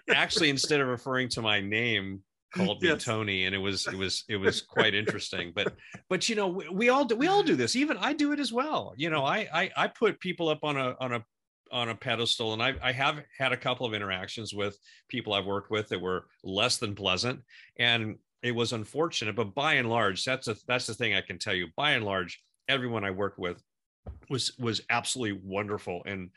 [0.10, 2.22] actually, instead of referring to my name,
[2.54, 3.04] called me yes.
[3.04, 5.52] Tony, and it was it was it was quite interesting.
[5.56, 5.74] But
[6.10, 7.76] but you know we, we, all do we all do this.
[7.76, 8.94] Even I do it as well.
[8.98, 11.24] You know I I, I put people up on a on a
[11.72, 14.78] on a pedestal, and I I have had a couple of interactions with
[15.10, 17.42] people I've worked with that were less than pleasant,
[17.78, 19.36] and it was unfortunate.
[19.36, 21.68] But by and large, that's a that's the thing I can tell you.
[21.76, 23.62] By and large, everyone I worked with
[24.30, 26.30] was was absolutely wonderful and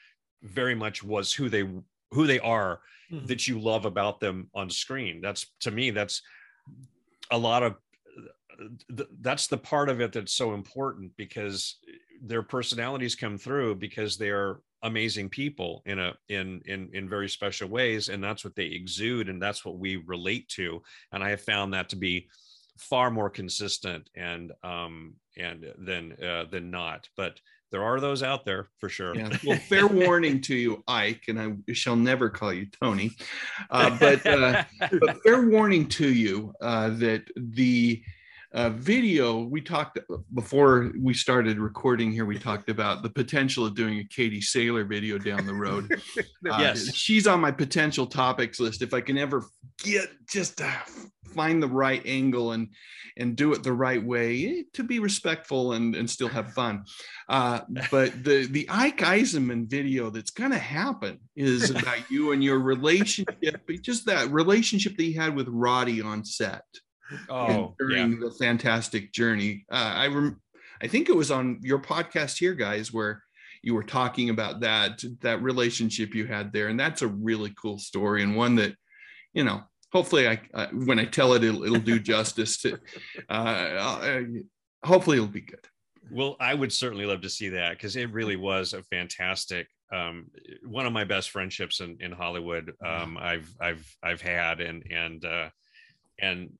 [0.42, 1.68] very much was who they
[2.12, 3.26] who they are mm-hmm.
[3.26, 5.20] that you love about them on screen.
[5.20, 6.22] That's to me that's
[7.30, 7.76] a lot of
[9.20, 11.78] that's the part of it that's so important because
[12.22, 17.68] their personalities come through because they're amazing people in a in in in very special
[17.68, 20.82] ways and that's what they exude and that's what we relate to.
[21.12, 22.28] And i have found that to be
[22.78, 27.08] far more consistent and um and than uh, than not.
[27.16, 29.14] But there are those out there for sure.
[29.14, 29.30] Yeah.
[29.46, 33.12] Well, fair warning to you, Ike, and I shall never call you Tony,
[33.70, 34.64] uh, but, uh,
[35.00, 38.02] but, fair warning to you uh, that the
[38.52, 39.98] uh, video we talked
[40.34, 44.88] before we started recording here we talked about the potential of doing a katie saylor
[44.88, 46.00] video down the road.
[46.50, 48.82] Uh, yes she's on my potential topics list.
[48.82, 49.44] If i can ever
[49.82, 50.60] get just
[51.34, 52.68] find the right angle and
[53.16, 56.84] and do it the right way eh, to be respectful and and still have fun.
[57.28, 57.60] Uh,
[57.90, 62.58] but the the ike eisenmann video that's going to happen is about you and your
[62.58, 66.64] relationship just that relationship that you had with roddy on set
[67.28, 68.18] oh, during yeah.
[68.20, 69.64] the fantastic journey.
[69.70, 70.40] Uh, I rem-
[70.82, 73.22] I think it was on your podcast here, guys, where
[73.62, 77.78] you were talking about that that relationship you had there, and that's a really cool
[77.78, 78.74] story and one that
[79.32, 79.62] you know.
[79.92, 82.78] Hopefully, I uh, when I tell it, it'll, it'll do justice to.
[83.28, 84.20] Uh, uh,
[84.84, 85.66] hopefully, it'll be good.
[86.12, 90.26] Well, I would certainly love to see that because it really was a fantastic um,
[90.64, 95.24] one of my best friendships in, in Hollywood um, I've I've I've had and and
[95.24, 95.48] uh,
[96.20, 96.52] and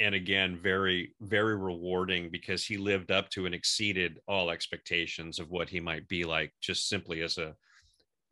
[0.00, 5.50] and again very very rewarding because he lived up to and exceeded all expectations of
[5.50, 7.54] what he might be like just simply as a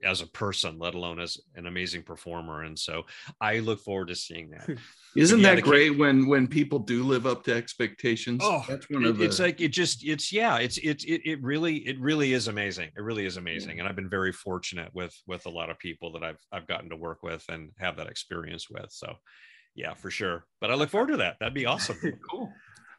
[0.04, 2.62] as a person let alone as an amazing performer.
[2.64, 3.04] And so
[3.40, 4.68] i look forward to seeing that.
[5.16, 8.42] Isn't Yeah, that great when when people do live up to expectations?
[8.42, 11.42] Oh, that's one of the it's like it just it's yeah it's it's it, it
[11.42, 12.90] really it really is amazing.
[12.94, 13.78] It really is amazing.
[13.78, 16.90] And i've been very fortunate with with a lot of people that i've i've gotten
[16.90, 18.90] to work with and have that experience with.
[18.90, 19.14] So
[19.76, 20.44] yeah for sure.
[20.60, 21.36] But i look forward to that.
[21.38, 21.98] That'd be awesome.
[22.30, 22.52] Cool.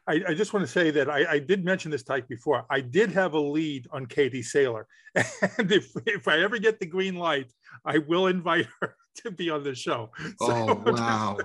[0.08, 2.64] I, I just want to say that I, I did mention this type before.
[2.70, 4.84] I did have a lead on Katie Saylor.
[5.58, 7.52] And if, if I ever get the green light,
[7.84, 10.10] I will invite her to be on the show.
[10.40, 11.38] oh wow.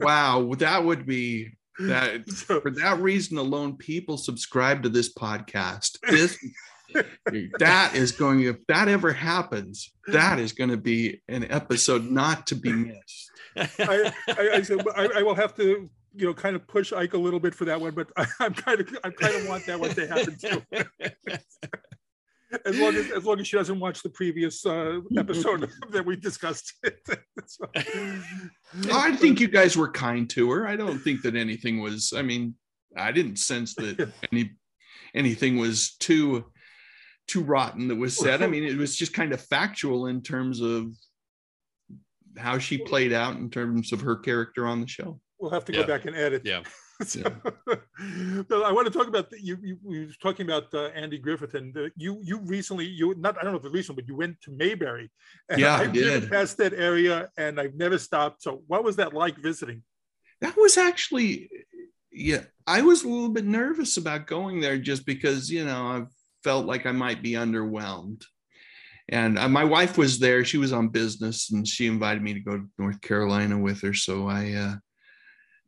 [0.00, 0.54] Wow.
[0.58, 5.98] That would be that so- for that reason alone people subscribe to this podcast.
[6.08, 6.38] This
[7.58, 12.46] that is going if that ever happens that is going to be an episode not
[12.46, 13.27] to be missed
[13.78, 17.14] I, I, I said I, I will have to, you know, kind of push Ike
[17.14, 19.66] a little bit for that one, but I, I'm kind of, I kind of want
[19.66, 20.62] that one to happen too.
[22.64, 26.16] As long as, as long as she doesn't watch the previous uh, episode that we
[26.16, 26.72] discussed.
[27.46, 27.70] So-
[28.92, 32.20] i think you guys were kind to her i don't think that anything was i
[32.20, 32.54] mean
[32.96, 34.50] i didn't sense that any
[35.14, 36.44] anything was too
[37.26, 40.60] too rotten that was said i mean it was just kind of factual in terms
[40.60, 40.92] of
[42.38, 45.72] how she played out in terms of her character on the show We'll have to
[45.72, 45.86] go Yeah.
[45.86, 46.42] back and edit.
[46.44, 46.62] yeah
[47.06, 49.56] So, but I want to talk about the, you.
[49.62, 53.38] You we were talking about uh, Andy Griffith, and uh, you you recently you not
[53.38, 55.08] I don't know if it's recent, but you went to Mayberry.
[55.48, 56.30] And Yeah, I I've driven did.
[56.30, 58.42] past that area, and I've never stopped.
[58.42, 59.84] So, what was that like visiting?
[60.40, 61.50] that was actually
[62.12, 66.02] yeah i was a little bit nervous about going there just because you know i
[66.44, 68.22] felt like i might be underwhelmed
[69.08, 70.44] and uh, my wife was there.
[70.44, 73.94] She was on business and she invited me to go to north carolina with her.
[73.94, 74.74] So i uh,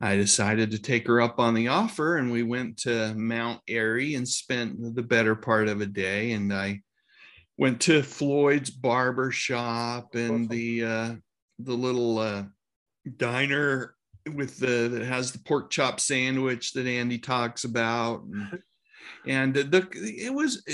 [0.00, 4.14] i decided to take her up on the offer and we went to mount airy
[4.14, 6.33] and spent the better part of a day.
[6.33, 6.81] And i
[7.57, 11.14] went to floyd's barber shop and the uh
[11.59, 12.44] the little uh
[13.16, 13.94] diner
[14.35, 18.62] with the that has the pork chop sandwich that Andy talks about, and,
[19.26, 20.64] and the it was.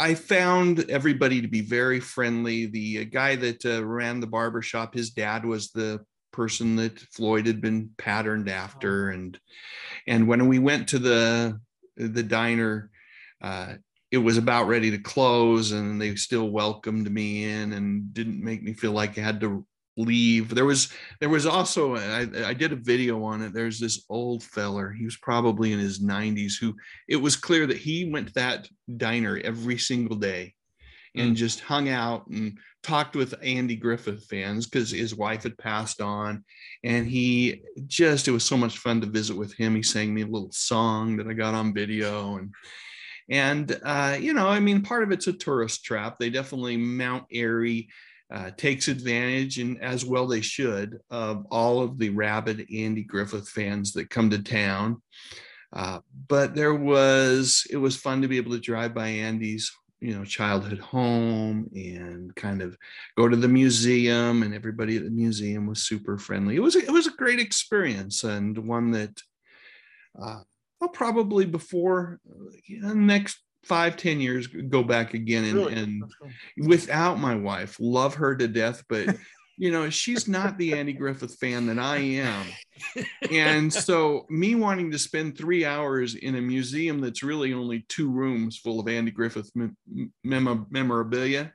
[0.00, 2.66] I found everybody to be very friendly.
[2.66, 6.00] The uh, guy that uh, ran the barber shop, his dad was the
[6.32, 9.38] person that Floyd had been patterned after, and
[10.06, 11.60] and when we went to the
[11.96, 12.90] the diner.
[13.42, 13.74] Uh,
[14.10, 18.60] it was about ready to close and they still welcomed me in and didn't make
[18.60, 19.64] me feel like I had to
[20.00, 20.54] leave.
[20.54, 23.52] There was there was also I, I did a video on it.
[23.52, 24.90] There's this old feller.
[24.90, 26.74] He was probably in his 90s who
[27.08, 30.54] it was clear that he went to that diner every single day
[31.16, 36.00] and just hung out and talked with Andy Griffith fans because his wife had passed
[36.00, 36.44] on.
[36.84, 39.74] And he just it was so much fun to visit with him.
[39.74, 42.54] He sang me a little song that I got on video and
[43.28, 46.18] and uh, you know, I mean, part of it's a tourist trap.
[46.18, 47.88] They definitely Mount Airy
[48.32, 53.48] uh, takes advantage, and as well they should, of all of the rabid Andy Griffith
[53.48, 55.02] fans that come to town.
[55.72, 60.14] Uh, but there was, it was fun to be able to drive by Andy's, you
[60.14, 62.76] know, childhood home and kind of
[63.16, 66.56] go to the museum, and everybody at the museum was super friendly.
[66.56, 69.20] It was, it was a great experience and one that.
[70.20, 70.40] Uh,
[70.82, 75.74] I'll probably before uh, you next five ten years go back again and, Really?
[75.74, 76.30] and cool.
[76.68, 79.16] without my wife love her to death but
[79.58, 82.46] you know she's not the andy griffith fan that i am
[83.30, 88.10] and so me wanting to spend three hours in a museum that's really only two
[88.10, 89.76] rooms full of andy griffith mem-
[90.24, 91.52] mem- memorabilia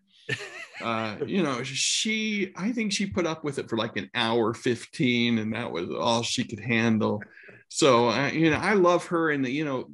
[0.81, 4.53] uh, you know she i think she put up with it for like an hour
[4.53, 7.23] 15 and that was all she could handle
[7.69, 9.87] so you know i love her and you know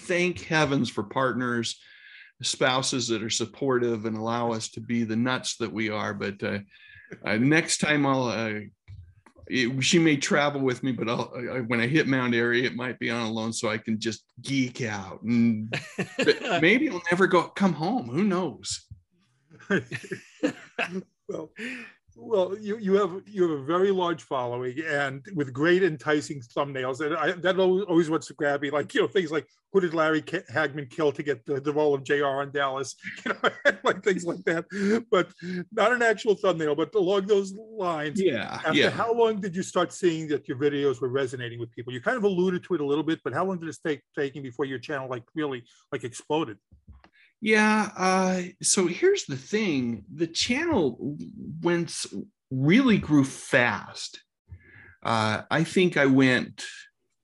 [0.00, 1.78] thank heavens for partners
[2.42, 6.42] spouses that are supportive and allow us to be the nuts that we are but
[6.42, 6.58] uh,
[7.24, 8.60] uh, next time i'll uh,
[9.46, 12.74] it, she may travel with me but I'll, I, when i hit mount airy it
[12.74, 15.74] might be on alone so i can just geek out and
[16.60, 18.86] maybe i'll never go come home who knows?
[21.30, 21.52] Well,
[22.20, 27.00] well, you, you have you have a very large following and with great enticing thumbnails,
[27.00, 28.70] and I, that always, wants to grab me.
[28.70, 31.72] Like you know things like who did Larry K- Hagman kill to get the, the
[31.72, 32.42] role of J.R.
[32.42, 33.50] on Dallas, you know,
[33.84, 34.66] like things like that.
[35.10, 35.30] But
[35.72, 38.20] not an actual thumbnail, but along those lines.
[38.20, 41.72] yeah After yeah how long did you start seeing that your videos were resonating with
[41.72, 41.92] people?
[41.92, 44.02] You kind of alluded to it a little bit, but how long did it take
[44.16, 46.58] taking before your channel like really like exploded?
[47.40, 47.90] Yeah.
[47.96, 51.16] Uh, so here's the thing: the channel
[51.62, 51.94] went
[52.50, 54.22] really grew fast.
[55.02, 56.64] Uh, I think I went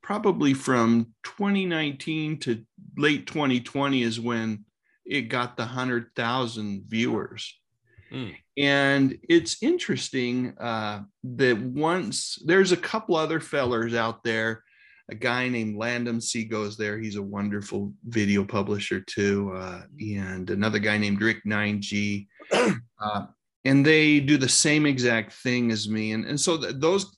[0.02, 2.64] probably from 2019 to
[2.96, 4.64] late 2020 is when
[5.04, 7.58] it got the 100,000 viewers.
[8.12, 8.36] Mm.
[8.56, 14.62] And it's interesting uh, that once there's a couple other fellers out there,
[15.08, 16.98] a guy named Landon C goes there.
[16.98, 23.26] He's a wonderful video publisher too, uh, and another guy named Rick 9G, uh,
[23.64, 26.12] and they do the same exact thing as me.
[26.12, 27.16] And and so th- those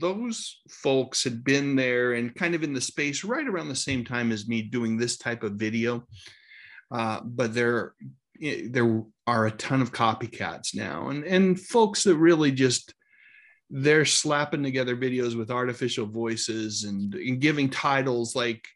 [0.00, 4.04] those folks had been there and kind of in the space right around the same
[4.04, 6.06] time as me doing this type of video.
[6.90, 7.94] Uh, but there
[8.40, 12.92] there are a ton of copycats now and and folks that really just
[13.70, 18.66] they're slapping together videos with artificial voices and, and giving titles like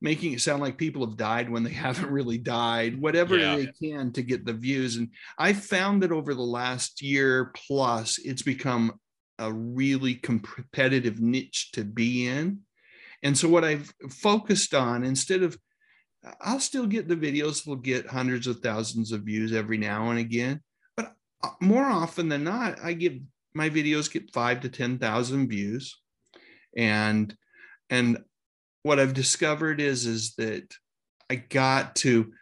[0.00, 3.56] making it sound like people have died when they haven't really died whatever yeah.
[3.56, 5.08] they can to get the views and
[5.38, 8.92] i found that over the last year plus it's become
[9.38, 12.58] a really competitive niche to be in
[13.22, 15.56] and so what i've focused on instead of
[16.40, 20.18] I'll still get the videos will get hundreds of thousands of views every now and
[20.18, 20.60] again.
[20.96, 23.18] But uh, more often than not, I give
[23.58, 26.00] my videos get five to 10,000 views.
[26.76, 27.34] And,
[27.90, 28.18] and
[28.84, 30.72] what I've discovered is, is that
[31.28, 32.32] I got to,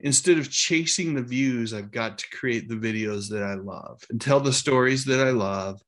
[0.00, 4.20] instead of chasing the views, I've got to create the videos that I love and
[4.20, 5.80] tell the stories that I love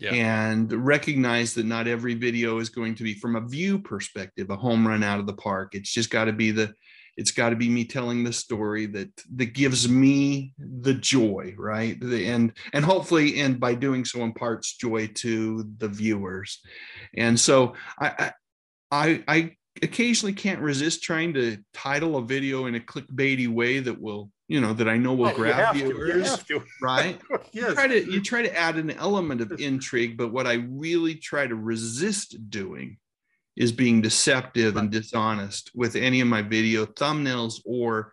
[0.00, 0.12] yeah.
[0.12, 4.56] and recognize that not every video is going to be from a view perspective a
[4.56, 6.72] home run out of the park it's just got to be the
[7.16, 12.00] it's got to be me telling the story that that gives me the joy right?
[12.00, 16.60] The, and and hopefully and by doing so imparts joy to the viewers.
[17.16, 18.32] And so i
[18.90, 24.00] i i occasionally can't resist trying to title a video in a clickbaity way that
[24.00, 26.44] will you know that i know will grab viewers
[26.82, 27.18] right?
[27.52, 27.68] Yes.
[27.68, 31.14] you try to you try to add an element of intrigue but what i really
[31.14, 32.98] try to resist doing
[33.56, 38.12] is being deceptive and dishonest with any of my video thumbnails or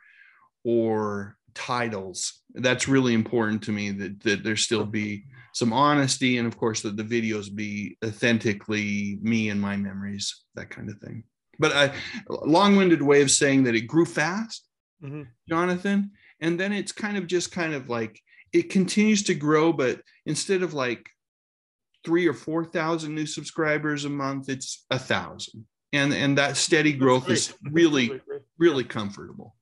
[0.64, 2.42] or titles.
[2.54, 6.82] That's really important to me that that there still be some honesty and of course
[6.82, 11.24] that the videos be authentically me and my memories that kind of thing.
[11.58, 11.94] But a
[12.30, 14.66] long-winded way of saying that it grew fast
[15.04, 15.24] mm-hmm.
[15.48, 18.20] jonathan and then it's kind of just kind of like
[18.54, 21.10] it continues to grow but instead of like
[22.06, 25.66] three or four thousand new subscribers a month, it's a thousand.
[25.92, 28.22] And and that steady growth is really,
[28.58, 29.56] really comfortable.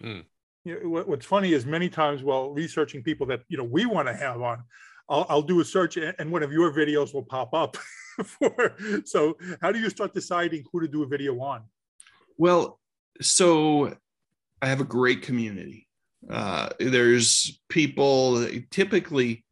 [0.00, 0.20] Hmm.
[0.64, 4.08] You know, what's funny is many times while researching people that you know we want
[4.08, 4.64] to have on,
[5.08, 7.76] I'll, I'll do a search and one of your videos will pop up.
[8.24, 11.62] for so how do you start deciding who to do a video on?
[12.38, 12.80] Well,
[13.20, 13.96] so
[14.62, 15.86] I have a great community.
[16.28, 19.44] Uh, there's people typically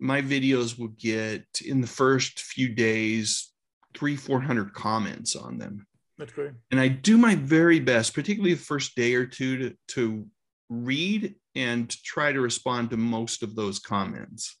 [0.00, 3.52] my videos will get in the first few days
[3.94, 5.86] three, 400 comments on them.
[6.18, 6.52] That's great.
[6.70, 10.26] And I do my very best, particularly the first day or two, to, to
[10.68, 14.56] read and try to respond to most of those comments.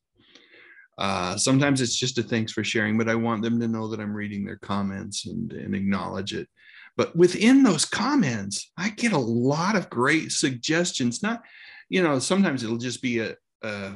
[0.98, 4.00] Uh, sometimes it's just a thanks for sharing, but I want them to know that
[4.00, 6.48] I'm reading their comments and, and acknowledge it.
[6.96, 11.22] But within those comments, I get a lot of great suggestions.
[11.22, 11.42] Not,
[11.88, 13.92] you know, sometimes it'll just be a, a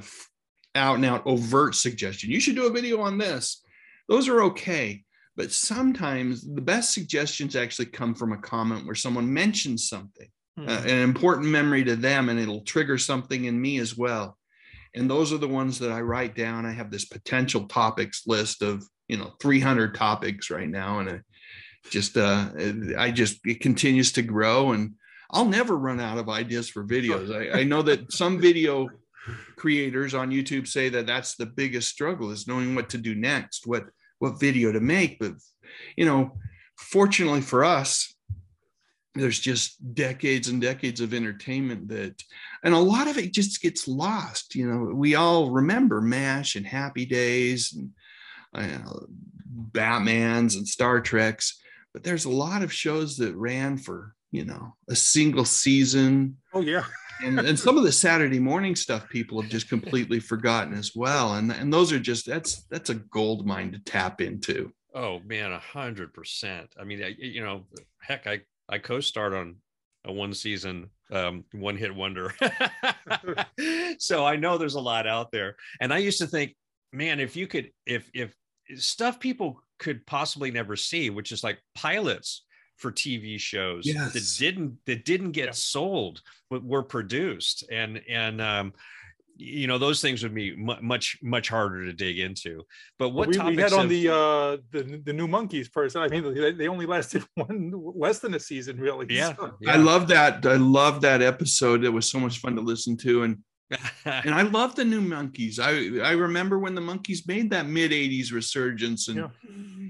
[0.74, 2.30] out and out overt suggestion.
[2.30, 3.62] You should do a video on this.
[4.08, 5.04] Those are okay.
[5.36, 10.68] But sometimes the best suggestions actually come from a comment where someone mentions something, mm-hmm.
[10.68, 14.36] uh, an important memory to them, and it'll trigger something in me as well.
[14.94, 16.66] And those are the ones that I write down.
[16.66, 20.98] I have this potential topics list of, you know, 300 topics right now.
[20.98, 21.22] And it
[21.88, 22.50] just, uh,
[22.98, 24.72] I just, it continues to grow.
[24.72, 24.94] And
[25.30, 27.34] I'll never run out of ideas for videos.
[27.34, 28.90] I, I know that some video
[29.56, 33.66] creators on YouTube say that that's the biggest struggle is knowing what to do next,
[33.66, 33.84] what
[34.18, 35.18] what video to make.
[35.18, 35.34] But
[35.96, 36.38] you know,
[36.76, 38.14] fortunately for us,
[39.14, 42.22] there's just decades and decades of entertainment that,
[42.64, 44.54] and a lot of it just gets lost.
[44.54, 47.90] You know, we all remember MASH and Happy Days and
[48.54, 49.00] uh,
[49.46, 51.60] Batman's and Star Treks,
[51.92, 56.38] but there's a lot of shows that ran for you know a single season.
[56.54, 56.84] Oh yeah
[57.22, 61.34] and, and some of the Saturday morning stuff people have just completely forgotten as well.
[61.34, 64.72] And and those are just that's that's a gold mine to tap into.
[64.94, 66.72] Oh man, a hundred percent.
[66.78, 67.64] I mean, I, you know,
[68.00, 69.56] heck, I I co-starred on
[70.04, 72.34] a one season um, one hit wonder.
[73.98, 75.56] so I know there's a lot out there.
[75.80, 76.56] And I used to think,
[76.92, 78.34] man, if you could, if if
[78.76, 82.44] stuff people could possibly never see, which is like pilots
[82.82, 84.12] for TV shows yes.
[84.12, 85.52] that didn't that didn't get yeah.
[85.52, 86.20] sold
[86.50, 88.74] but were produced and and um,
[89.36, 92.62] you know those things would be much much harder to dig into
[92.98, 96.02] but what we, we had on have- the uh the the new Monkees person.
[96.02, 99.06] I mean, they, they only lasted one less than a season, really.
[99.08, 100.44] yeah, So- I love that.
[100.46, 101.84] I love that episode.
[101.84, 103.38] It was so much fun to listen to, and
[104.04, 105.58] and I love the new Monkees.
[105.58, 109.28] I I remember when the Monkees made that mid '80s resurgence, and Yeah.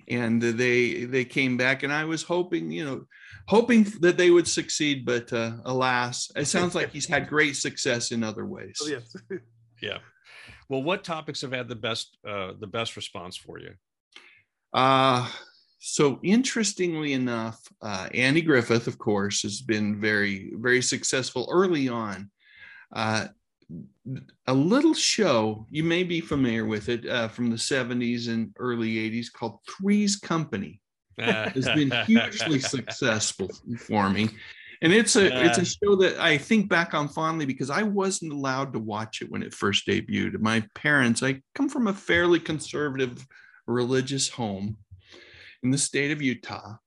[0.09, 3.07] and they they came back, and I was hoping, you know,
[3.49, 8.13] hoping that they would succeed, but uh, alas, it sounds like he's had great success
[8.13, 8.75] in other ways.
[8.77, 9.15] So, yes.
[9.83, 9.99] yeah
[10.69, 13.75] well what topics have had the best uh the best response for you
[14.73, 15.29] Uh,
[15.79, 22.31] so interestingly enough, uh, Andy Griffith, of course, has been very, very successful early on.
[22.95, 23.27] Uh,
[24.47, 28.95] a little show, you may be familiar with it uh, from the 70s and early
[28.95, 30.81] 80s called Three's Company
[31.19, 34.29] has been hugely successful for me.
[34.81, 38.33] And it's a it's a show that I think back on fondly because I wasn't
[38.33, 40.41] allowed to watch it when it first debuted.
[40.41, 43.25] My parents, I come from a fairly conservative
[43.67, 44.77] religious home
[45.63, 46.79] in the state of Utah.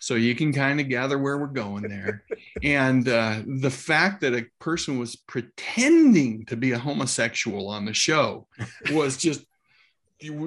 [0.00, 2.24] So you can kind of gather where we're going there.
[2.62, 7.94] and uh, the fact that a person was pretending to be a homosexual on the
[7.94, 8.46] show
[8.92, 9.44] was just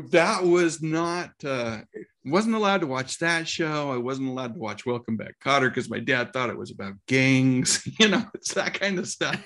[0.10, 1.80] that was not uh,
[2.26, 3.92] wasn't allowed to watch that show.
[3.92, 6.94] I wasn't allowed to watch Welcome Back Kotter because my dad thought it was about
[7.08, 7.88] gangs.
[8.00, 9.44] You know, it's that kind of stuff.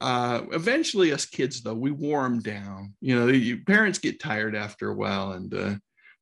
[0.00, 2.94] uh, eventually, us kids though, we wore them down.
[3.00, 5.74] You know, you, parents get tired after a while, and uh,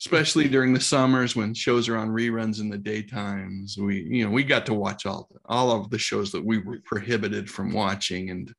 [0.04, 4.30] especially during the summers when shows are on reruns in the daytimes, we you know
[4.32, 8.30] we got to watch all all of the shows that we were prohibited from watching.
[8.30, 8.52] And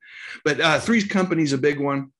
[0.45, 2.11] but uh, Three's Company's a big one.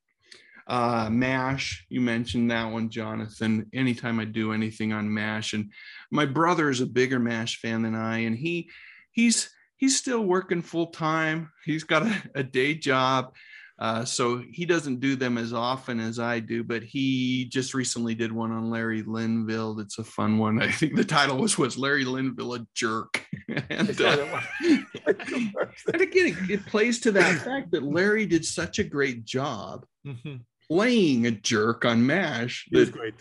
[0.66, 3.70] Uh mash you mentioned that one jonathan.
[3.74, 5.70] Anytime i do anything on mash and
[6.10, 8.70] my brother is a bigger mash fan than i and he
[9.12, 13.34] he's he's still working full time he's got a, a day job
[13.80, 18.14] uh, so he doesn't do them as often as I do, but he just recently
[18.16, 19.80] did one on Larry Linville.
[19.80, 20.62] It's a fun one.
[20.62, 23.26] I think the title was "Was Larry Linville a Jerk?"
[23.70, 24.42] and, uh,
[25.08, 29.86] and again, it, it plays to that fact that Larry did such a great job
[30.06, 30.42] Mhm.
[30.70, 33.14] playing a jerk on MASH that great.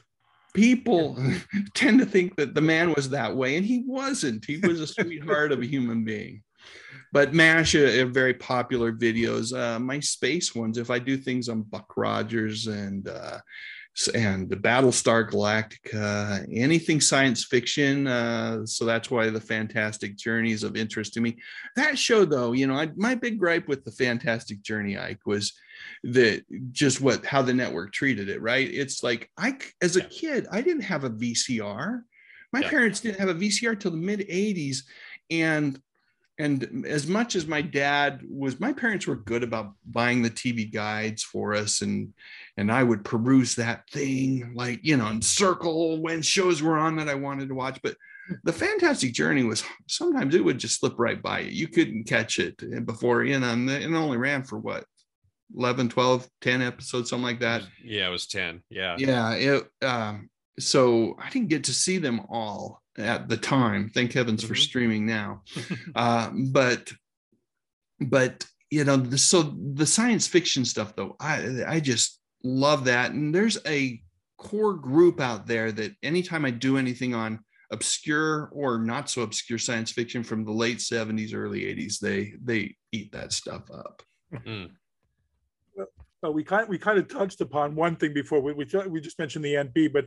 [0.53, 1.17] people
[1.75, 4.45] tend to think that the man was that way, and he wasn't.
[4.45, 6.43] He was a sweetheart of a human being.
[7.13, 9.57] But MASH are, are very popular videos.
[9.57, 13.39] Uh, my space ones, if I do things on Buck Rogers and uh,
[14.15, 18.07] and the Battlestar Galactica, anything science fiction.
[18.07, 21.37] Uh, so that's why the Fantastic Journey is of interest to me.
[21.77, 25.53] That show, though, you know, I, my big gripe with the Fantastic Journey, Ike, was
[26.05, 28.41] that just what how the network treated it.
[28.41, 28.69] Right?
[28.73, 32.01] It's like I, as a kid, I didn't have a VCR.
[32.53, 32.71] My Yeah.
[32.71, 34.85] parents didn't have a VCR till the mid '80s,
[35.31, 35.79] and
[36.39, 40.73] and as much as my dad was my parents were good about buying the tv
[40.73, 42.13] guides for us and
[42.57, 46.97] and i would peruse that thing like you know and circle when shows were on
[46.97, 47.79] that i wanted to watch.
[47.83, 47.97] But
[48.45, 51.51] the fantastic journey was sometimes it would just slip right by you.
[51.51, 54.85] You couldn't catch it before you know and it only ran for what
[55.57, 57.63] 11 12 10 episodes something like that?
[57.83, 58.97] Yeah it was 10 yeah.
[58.99, 64.13] Yeah it um so i didn't get to see them all at the time thank
[64.13, 64.59] heavens for Mhm.
[64.59, 65.43] streaming now
[65.95, 66.93] uh, but
[68.01, 73.13] but you know the, so the science fiction stuff though i i just love that
[73.13, 74.01] and there's a
[74.39, 77.39] core group out there that anytime i do anything on
[77.71, 82.75] obscure or not so obscure science fiction from the late 70s early 80s they they
[82.93, 84.03] eat that stuff up
[84.47, 84.71] Mm.
[86.25, 88.41] Uh, we kind we kind of touched upon one thing before.
[88.41, 90.07] We we, we just mentioned the NB, but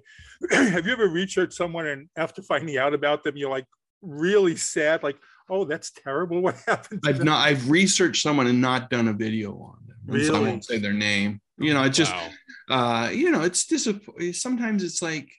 [0.52, 3.66] have you ever researched someone and after finding out about them, you're like
[4.02, 5.18] really sad, like,
[5.50, 6.42] oh, that's terrible.
[6.42, 7.02] What happened?
[7.06, 10.36] i've them?" not i've researched someone and not done a video on them and so
[10.36, 10.50] i Really?
[10.52, 12.30] won't say their name you know it just Wow.
[12.70, 14.34] uh, you know, it's disappointing.
[14.34, 15.30] Sometimes it's like,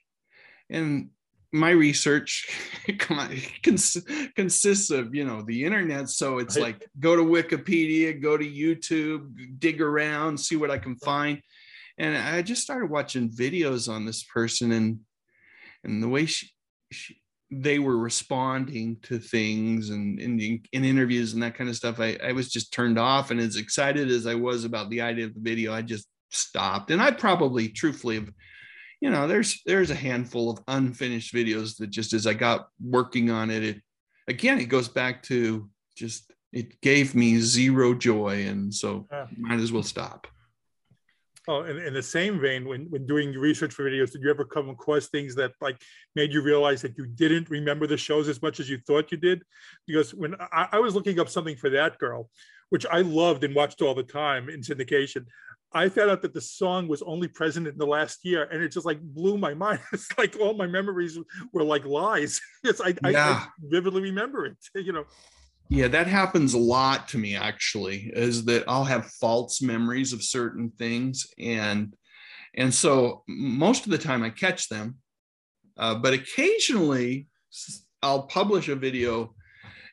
[0.69, 1.09] and
[1.53, 2.49] my research
[2.99, 6.09] cons- consists of you know the internet.
[6.09, 10.95] So it's like go to Wikipedia, go to YouTube, dig around, see what I can
[10.97, 11.41] find.
[11.97, 14.99] And I just started watching videos on this person, and
[15.83, 16.49] and the way she,
[16.91, 21.99] she they were responding to things and in, in interviews and that kind of stuff,
[21.99, 23.31] I, I was just turned off.
[23.31, 26.91] And as excited as I was about the idea of the video, I just stopped.
[26.91, 28.29] And I probably, truthfully, have,
[29.01, 33.29] you know, there's there's a handful of unfinished videos that just as I got working
[33.29, 33.81] on it, it
[34.27, 39.27] again, it goes back to just it gave me zero joy, and so Yeah.
[39.37, 40.27] might as well stop.
[41.49, 44.43] Oh, in, in the same vein, when, when doing research for videos, did you ever
[44.43, 45.81] come across things that like
[46.13, 49.17] made you realize that you didn't remember the shows as much as you thought you
[49.17, 49.43] did?
[49.85, 52.29] Because when I, I was looking up something for that girl,
[52.69, 55.25] which I loved and watched all the time in syndication,
[55.73, 58.69] I found out that the song was only present in the last year, and it
[58.69, 59.79] just like blew my mind.
[59.93, 61.17] It's like all my memories
[61.53, 62.39] were like lies.
[62.63, 63.27] It's I, yeah.
[63.27, 64.57] I, I vividly remember it.
[64.75, 65.05] You know.
[65.69, 70.23] Yeah, that happens a lot to me actually, is that I'll have false memories of
[70.23, 71.27] certain things.
[71.37, 71.93] And
[72.55, 74.95] and so most of the time I catch them.
[75.77, 77.27] Uh, but occasionally
[78.01, 79.35] I'll publish a video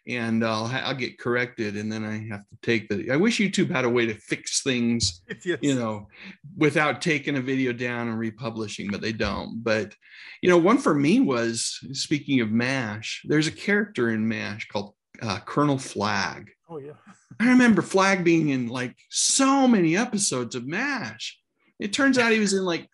[0.07, 3.71] and I'll, I'll get corrected and then I have to take the I wish YouTube
[3.71, 5.59] had a way to fix things yes.
[5.63, 6.09] you know
[6.57, 9.95] without taking a video down and republishing but they don't but
[10.43, 14.95] you know one for me was speaking of mash there's a character in mash called
[15.23, 16.51] uh, Colonel Flagg.
[16.69, 16.93] Oh yeah.
[17.41, 21.39] I remember Flagg being in like so many episodes of MASH.
[21.81, 22.89] It turns out he was in like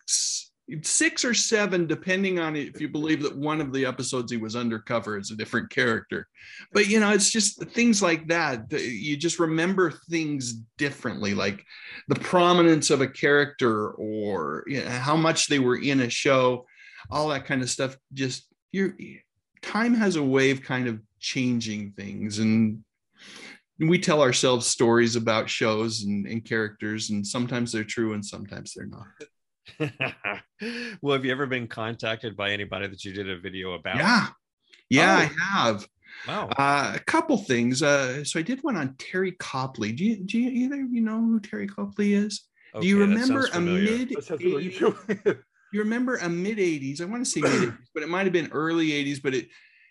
[0.81, 4.55] six or seven, depending on if you believe that one of the episodes he was
[4.55, 6.27] undercover as a different character.
[6.73, 8.71] But you know, it's just things like that.
[8.71, 11.63] You just remember things differently, like
[12.07, 16.65] the prominence of a character or you know, how much they were in a show,
[17.09, 17.97] all that kind of stuff.
[18.13, 18.95] Just your
[19.61, 22.83] time has a way of kind of changing things and
[23.79, 28.73] we tell ourselves stories about shows and, and characters and sometimes they're true and sometimes
[28.73, 29.07] they're not
[31.01, 34.27] well have you ever been contacted by anybody that you did a video about yeah
[34.89, 35.21] yeah oh.
[35.21, 35.87] i have
[36.27, 36.49] Wow.
[36.57, 37.81] Uh, a couple things.
[37.81, 39.91] Uh, so I did one on Teri Copley.
[39.91, 42.47] Do you, do you either you know who Teri Copley is?
[42.75, 44.11] Okay, do you remember a mid
[45.73, 47.01] you remember a mid 80s?
[47.01, 49.47] I want to say mid 80s, but it might have been early 80s, but it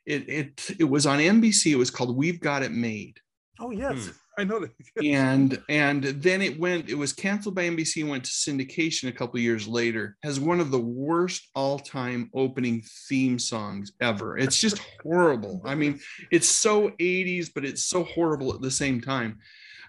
[0.07, 1.73] it it it was on NBC.
[1.73, 3.19] It was called We've Got It Made.
[3.59, 4.13] Oh yes, hmm.
[4.41, 4.73] I know that.
[5.05, 6.89] and and then it went.
[6.89, 10.17] It was canceled by NBC went to syndication a couple years later.
[10.23, 14.39] Has one of the worst all-time opening theme songs ever.
[14.39, 15.61] It's just horrible.
[15.65, 19.39] I mean, it's so 80s, but it's so horrible at the same time.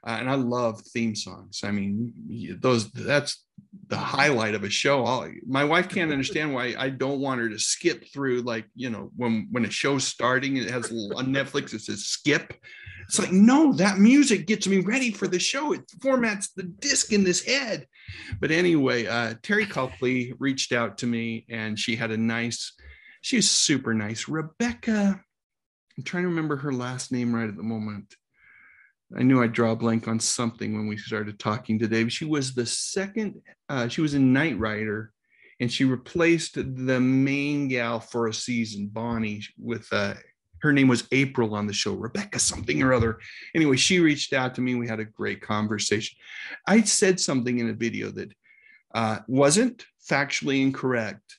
[0.05, 1.61] Uh, and I love theme songs.
[1.63, 2.13] I mean,
[2.59, 3.45] those that's
[3.87, 5.05] the highlight of a show.
[5.05, 8.89] I'll, my wife can't understand why I don't want her to skip through like you
[8.89, 12.53] know when when a show's starting it has on Netflix it says skip.
[13.11, 15.73] It's like no, that music gets me ready for the show.
[15.73, 17.85] It formats the disc in this head.
[18.39, 22.71] But anyway, uh, Teri Copley reached out to me and she had a nice.
[23.19, 25.21] She was super nice, Rebecca.
[25.97, 28.15] I'm trying to remember her last name right at the moment.
[29.17, 32.03] I knew I'd draw a blank on something when we started talking today.
[32.03, 35.11] But she was the second, uh, she was in Knight Rider
[35.59, 40.13] and she replaced the main gal for a season, Bonnie, with uh,
[40.61, 43.19] her name was April on the show, Rebecca something or other.
[43.55, 44.75] Anyway, she reached out to me.
[44.75, 46.17] We had a great conversation.
[46.67, 48.33] I said something in a video that
[48.93, 51.37] uh, wasn't factually incorrect,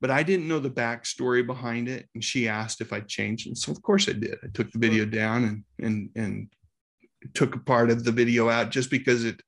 [0.00, 2.08] but I didn't know the backstory behind it.
[2.14, 3.46] And she asked if I'd changed.
[3.46, 4.36] And so, of course, I did.
[4.42, 6.48] I took the video down and, and, and
[7.34, 9.40] took a part of the video out just because it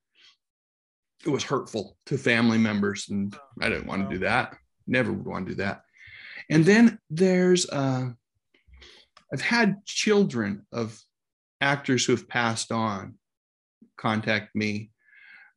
[1.24, 4.56] it was hurtful to family members and i didn't want to do that
[4.86, 5.82] never would want to do that
[6.48, 8.08] and then there's uh
[9.32, 10.98] i've had children of
[11.60, 13.14] actors who have passed on
[13.96, 14.90] contact me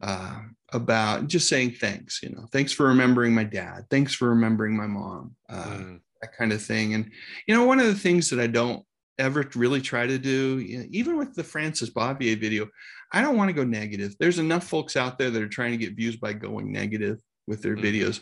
[0.02, 0.40] uh,
[0.74, 4.88] about just saying thanks you know thanks for remembering my dad thanks for remembering my
[4.88, 6.00] mom uh, mm.
[6.22, 7.10] that kind of thing and
[7.48, 8.84] you know one of the things that i don't
[9.20, 10.60] ever really try to do,
[10.90, 12.68] even with the Frances Bavier video,
[13.12, 14.16] I don't want to go negative.
[14.20, 17.62] There's enough folks out there that are trying to get views by going negative with
[17.62, 17.86] their mm-hmm.
[17.86, 18.22] videos.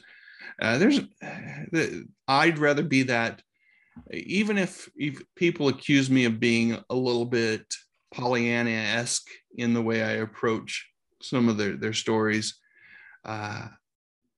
[0.61, 0.99] Uh, there's,
[2.27, 3.41] I'd rather be that,
[4.11, 7.65] even if, if people accuse me of being a little bit
[8.13, 10.87] Pollyanna esque in the way I approach
[11.21, 12.59] some of their, their stories,
[13.25, 13.67] uh,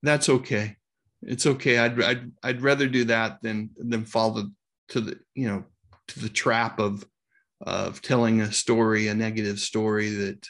[0.02, 0.76] that's okay.
[1.22, 1.78] It's okay.
[1.78, 4.44] I'd, I'd, I'd rather do that than, than fall
[4.90, 5.64] to the, you know,
[6.10, 7.06] to the trap of
[7.66, 10.48] of telling a story, a negative story that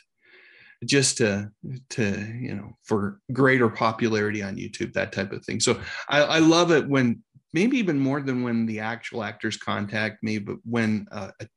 [0.84, 1.50] just to
[1.90, 5.60] to you know for greater popularity on YouTube, that type of thing.
[5.60, 5.80] So
[6.10, 7.22] I, I love it when
[7.54, 11.48] maybe even more than when the actual actors contact me, but when uh, a,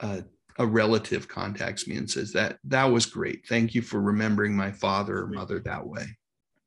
[0.00, 0.24] a,
[0.58, 3.46] a relative contacts me and says that that was great.
[3.48, 6.06] Thank you for remembering my father or mother that way.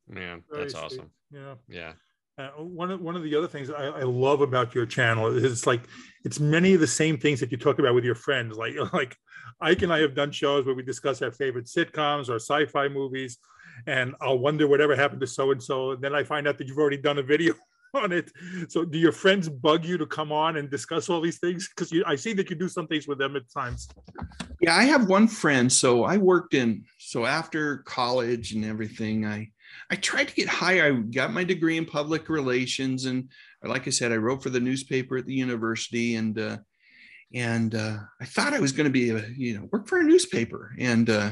[0.08, 1.12] Man, that's awesome.
[1.32, 1.56] Yeah.
[1.68, 1.94] Yeah.
[2.38, 5.68] Uh, one of one of the other things I, I, love about your channel is
[5.68, 5.82] like
[6.24, 8.56] it's many of the same things that you talk about with your friends.
[8.56, 9.18] Like like
[9.60, 13.40] Ike and I have done shows where we discuss our favorite sitcoms or sci-fi movies,
[13.88, 15.92] and I'll wonder whatever happened to so and so.
[15.92, 17.56] And then I find out that you've already done a video
[17.94, 18.32] on it.
[18.68, 21.70] So do your friends bug you to come on and discuss all these things?
[21.70, 23.88] Because I see that you do some things with them at times.
[24.62, 25.72] Yeah, I have one friend.
[25.72, 29.52] So I worked in so after college and everything, I
[29.90, 30.86] I tried to get higher.
[30.86, 33.30] I got my degree in public relations, and
[33.64, 36.58] like I said, I wrote for the newspaper at the university, and uh,
[37.34, 40.04] and uh, I thought I was going to be a you know work for a
[40.04, 41.32] newspaper, and uh,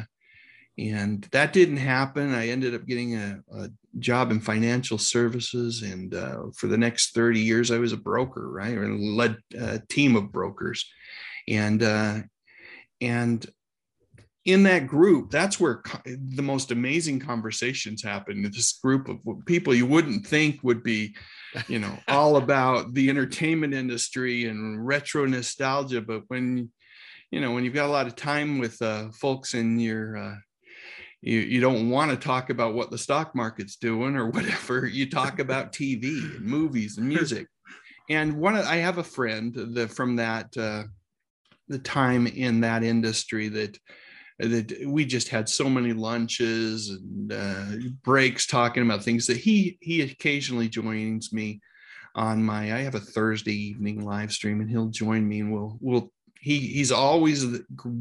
[0.77, 2.33] and that didn't happen.
[2.33, 3.69] I ended up getting a, a
[3.99, 8.49] job in financial services, and uh, for the next thirty years, I was a broker,
[8.49, 10.85] right, or led a team of brokers,
[11.47, 12.19] and uh,
[13.01, 13.45] and
[14.47, 18.41] in that group, that's where co- the most amazing conversations happen.
[18.43, 21.13] This group of people you wouldn't think would be,
[21.67, 26.01] you know, all about the entertainment industry and retro nostalgia.
[26.01, 26.71] But when,
[27.29, 30.35] you know, when you've got a lot of time with uh, folks in your, uh,
[31.21, 34.85] you, you don't want to talk about what the stock market's doing or whatever.
[34.85, 37.47] You talk about TV and movies and music.
[38.09, 40.83] And one, I have a friend that from that, uh,
[41.67, 43.77] the time in that industry that
[44.39, 47.65] that we just had so many lunches and uh,
[48.03, 51.59] breaks talking about things that he he occasionally joins me
[52.15, 55.77] on my I have a Thursday evening live stream and he'll join me and we'll
[55.81, 56.11] we'll
[56.41, 57.45] he he's always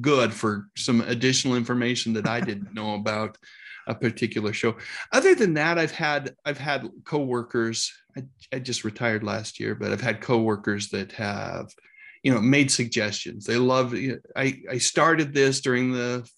[0.01, 3.39] good for some additional information that I didn't know about
[3.87, 4.77] a particular show.
[5.13, 7.93] Other than that, I've had I've had coworkers.
[8.17, 11.71] I, I just retired last year, but I've had coworkers that have
[12.27, 13.95] you know made suggestions they love
[14.35, 16.29] i i started this during the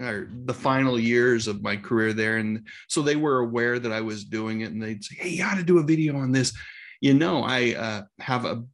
[0.00, 4.00] or the final years of my career there and so they were aware that i
[4.00, 6.56] was doing it and they'd say hey you ought to do a video on this
[7.02, 8.64] you know i uh, have a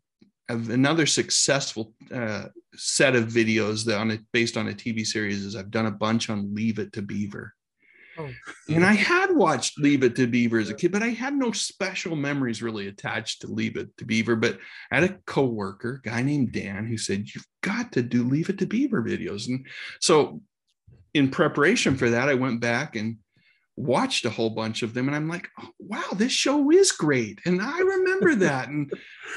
[0.48, 2.44] another successful uh,
[2.74, 5.90] set of videos that on it based on a tv series is i've done a
[5.90, 7.52] bunch on leave it to beaver
[8.18, 8.30] Oh.
[8.68, 11.52] And I had watched Leave It to Beaver as a kid, but I had no
[11.52, 14.36] special memories really attached to Leave It to Beaver.
[14.36, 14.58] But
[14.90, 18.58] I had a coworker, guy named Dan, who said, You've got to do Leave It
[18.58, 19.48] to Beaver videos.
[19.48, 19.66] And
[20.00, 20.40] so
[21.14, 23.18] in preparation for that, I went back and
[23.76, 25.06] watched a whole bunch of them.
[25.06, 27.40] And I'm like, oh, wow, this show is great.
[27.44, 28.68] And I remember that.
[28.68, 28.90] And,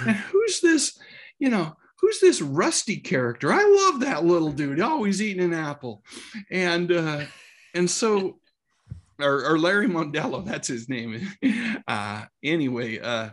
[0.06, 0.98] and who's this,
[1.40, 3.52] you know, who's this rusty character?
[3.52, 6.04] I love that little dude, always eating an apple.
[6.50, 7.26] And uh,
[7.74, 8.40] and so
[9.20, 11.30] or, or Larry Mondello, that's his name.
[11.88, 13.30] Uh, anyway, uh,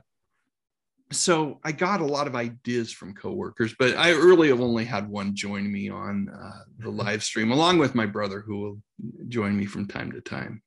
[1.12, 5.10] so I got a lot of ideas from coworkers, but I really have only had
[5.10, 8.82] one join me on uh, the live stream, along with my brother, who will
[9.28, 10.62] join me from time to time.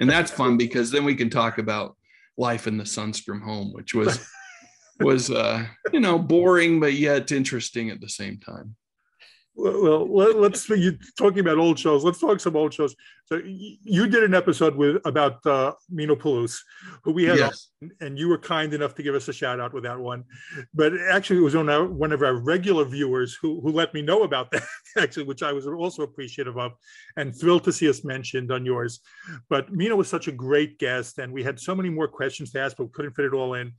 [0.00, 1.96] And that's fun because then we can talk about
[2.36, 4.18] life in the Sundstrom home, which was
[5.00, 8.76] was uh, you know boring but yet interesting at the same time
[9.56, 12.94] well let, us you talking about old shows let's talk some old shows.
[13.26, 16.64] So you did an episode with about uh, Meeno Peluce,
[17.04, 17.68] who we had yes.
[17.80, 20.24] on, and you were kind enough to give us a shout out with that one.
[20.74, 24.02] But actually it was on our, one of our regular viewers who, who let me
[24.02, 24.64] know about that
[24.98, 26.72] actually which i was also appreciative of
[27.16, 29.00] and thrilled to see us mentioned on yours.
[29.48, 32.60] But Meeno was such a great guest and we had so many more questions to
[32.60, 33.72] ask but we couldn't fit it all in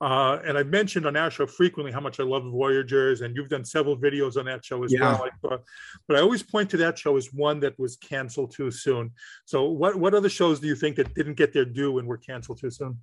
[0.00, 3.48] uh, and I've mentioned on our show frequently how much I love Voyagers, and you've
[3.48, 5.18] done several videos on that show as yeah.
[5.42, 5.62] well.
[6.06, 9.12] but I always point to that show as one that was canceled too soon.
[9.46, 12.18] So, what what other shows do you think that didn't get their due and were
[12.18, 12.98] canceled too soon?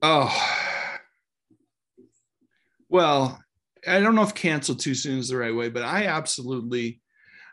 [0.00, 0.34] Oh,
[2.88, 3.42] well,
[3.86, 7.00] I don't know if canceled too soon is the right way, but I absolutely,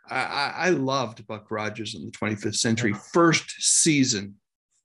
[0.09, 4.35] I, I loved Buck Rogers in the 25th Century first season.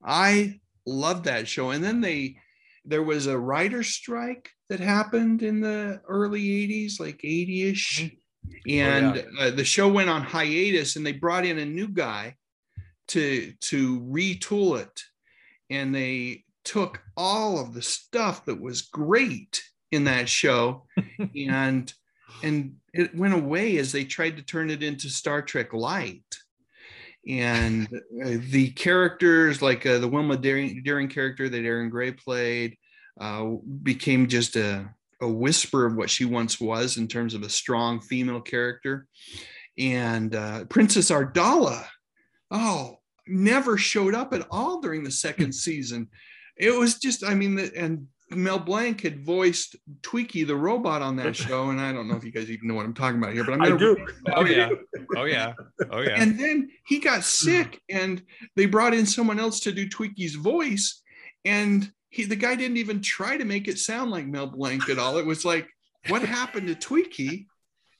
[0.04, 2.36] I loved that show, and then they
[2.84, 8.70] there was a writer strike that happened in the early 80s like 80ish mm-hmm.
[8.70, 9.46] and oh, yeah.
[9.46, 12.36] uh, the show went on hiatus and they brought in a new guy
[13.08, 15.02] to to retool it
[15.68, 20.86] and they took all of the stuff that was great in that show
[21.36, 21.92] and
[22.42, 26.29] and it went away as they tried to turn it into Star Trek Light
[27.28, 32.76] and uh, the characters like uh, the Wilma Deering, Deering, character that Erin Gray played
[33.20, 33.50] uh,
[33.82, 34.88] became just a,
[35.20, 39.06] a whisper of what she once was in terms of a strong female character.
[39.78, 41.84] And uh, Princess Ardala,
[42.50, 42.96] oh,
[43.26, 46.08] never showed up at all during the second season.
[46.56, 51.34] It was just, I mean, and Mel Blanc had voiced Twiki the robot on that
[51.36, 53.44] show, and I don't know if you guys even know what I'm talking about here,
[53.44, 53.74] but I'm gonna.
[53.74, 54.06] I do.
[54.34, 54.70] Oh yeah.
[55.16, 55.52] Oh yeah.
[55.90, 56.20] Oh yeah.
[56.20, 57.22] And then he got hmm.
[57.22, 58.22] sick, and
[58.56, 61.02] they brought in someone else to do Twiki's voice,
[61.44, 64.98] and he the guy didn't even try to make it sound like Mel Blanc at
[64.98, 65.18] all.
[65.18, 65.68] It was like,
[66.08, 67.46] what happened to Twiki?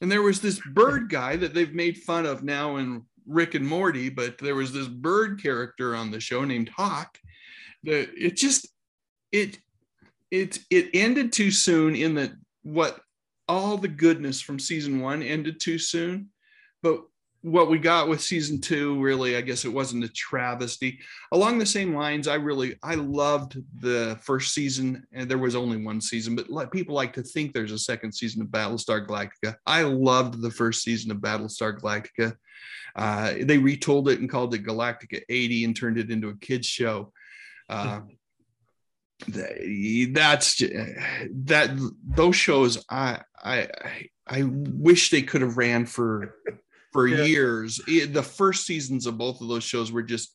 [0.01, 3.67] And there was this bird guy that they've made fun of now in Rick and
[3.67, 7.19] Morty, but there was this bird character on the show named Hawk.
[7.85, 8.69] That it just
[9.33, 9.59] it
[10.31, 13.01] it it ended too soon in that what
[13.49, 16.29] all the goodness from season one ended too soon.
[16.83, 17.03] But
[17.43, 20.99] what we got with season two really i guess it wasn't a travesty.
[21.33, 25.83] Along the same lines i really i loved the first season and there was only
[25.83, 29.57] one season but people like to think there's a second season of battlestar galactica.
[29.67, 32.37] I loved the first season of battlestar galactica.
[32.95, 36.67] Uh, they retooled it and called it galactica 80 and turned it into a kids
[36.67, 37.13] show.
[37.69, 38.01] Uh,
[39.29, 43.69] that's that those shows I I
[44.27, 46.37] I wish they could have ran for
[46.93, 47.25] for yeah.
[47.25, 47.81] years.
[47.87, 50.35] The first seasons of both of those shows were just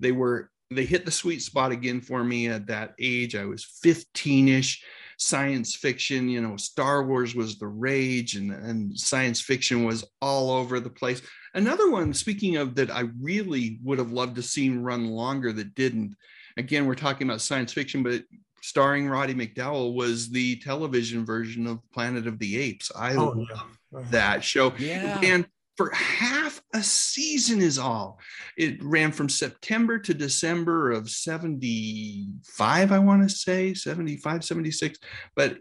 [0.00, 3.34] they were they hit the sweet spot again for me at that age.
[3.34, 4.78] I was 15ish.
[5.18, 10.50] Science fiction, you know, Star Wars was the rage and, and science fiction was all
[10.50, 11.20] over the place.
[11.52, 15.74] Another one, speaking of that, I really would have loved to seen run longer that
[15.74, 16.16] didn't.
[16.56, 18.22] Again, we're talking about science fiction, but
[18.62, 22.90] starring Roddy McDowall was the television version of Planet of the Apes.
[22.94, 23.46] I oh, love
[23.92, 24.00] yeah.
[24.10, 24.72] that show.
[24.78, 25.18] Yeah.
[25.22, 25.46] And
[25.76, 28.18] for half a season is all.
[28.58, 34.98] It ran from September to December of 75, I want to say, 75, 76.
[35.34, 35.58] But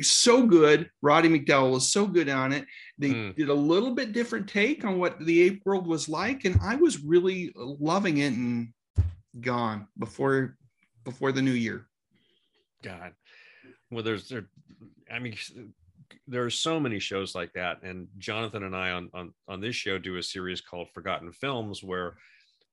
[0.00, 0.90] so good.
[1.02, 2.64] Roddy McDowall was so good on it.
[2.98, 3.36] They mm.
[3.36, 6.44] did a little bit different take on what the ape world was like.
[6.44, 8.72] And I was really loving it and
[9.40, 10.56] gone before
[11.04, 11.86] before the new year.
[12.82, 13.12] God.
[13.90, 14.48] Well, there's there
[15.12, 15.36] I mean
[16.26, 19.74] there are so many shows like that and jonathan and i on on, on this
[19.74, 22.16] show do a series called forgotten films where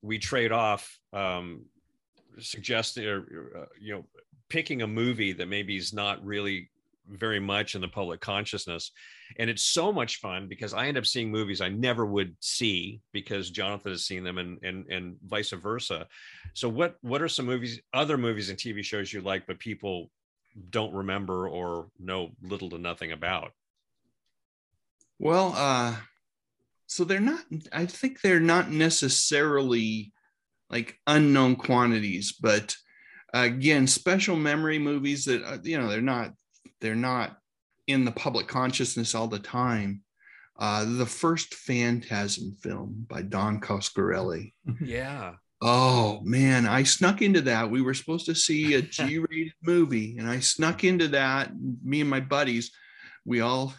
[0.02, 1.66] we trade off um
[2.38, 4.06] suggesting or uh, you know
[4.50, 6.70] picking a movie that maybe is not really
[7.10, 8.92] very much in the public consciousness
[9.38, 13.02] and it's so much fun because i end up seeing movies i never would see
[13.12, 16.08] because jonathan has seen them and and and vice versa
[16.54, 20.10] so what what are some movies other movies and tv shows you like but people
[20.70, 23.52] don't remember or know little to nothing about?
[25.18, 25.96] Well, uh,
[26.88, 30.14] so they're not, I think they're not necessarily
[30.70, 32.76] like unknown quantities, but
[33.34, 36.34] again, special memory movies that, uh, you know, they're not,
[36.82, 37.38] they're not
[37.88, 40.02] in the public consciousness all the time.
[40.58, 44.54] Uh, the first Phantasm film by Don Coscarelli.
[44.82, 45.34] Yeah.
[45.62, 47.70] Oh man, I snuck into that.
[47.70, 51.52] We were supposed to see a G-rated movie, and I snuck into that.
[51.84, 52.72] Me and my buddies,
[53.26, 53.74] we all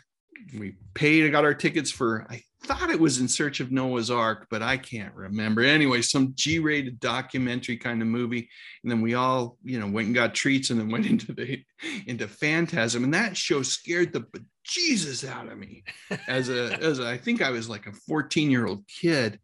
[0.59, 1.24] we paid.
[1.24, 2.26] I got our tickets for.
[2.28, 5.62] I thought it was in search of Noah's Ark, but I can't remember.
[5.62, 8.48] Anyway, some G-rated documentary kind of movie,
[8.82, 11.62] and then we all, you know, went and got treats, and then went into the
[12.06, 14.24] into Phantasm, and that show scared the
[14.64, 15.84] Jesus out of me
[16.28, 19.38] as a as a, I think I was like a 14 year old kid.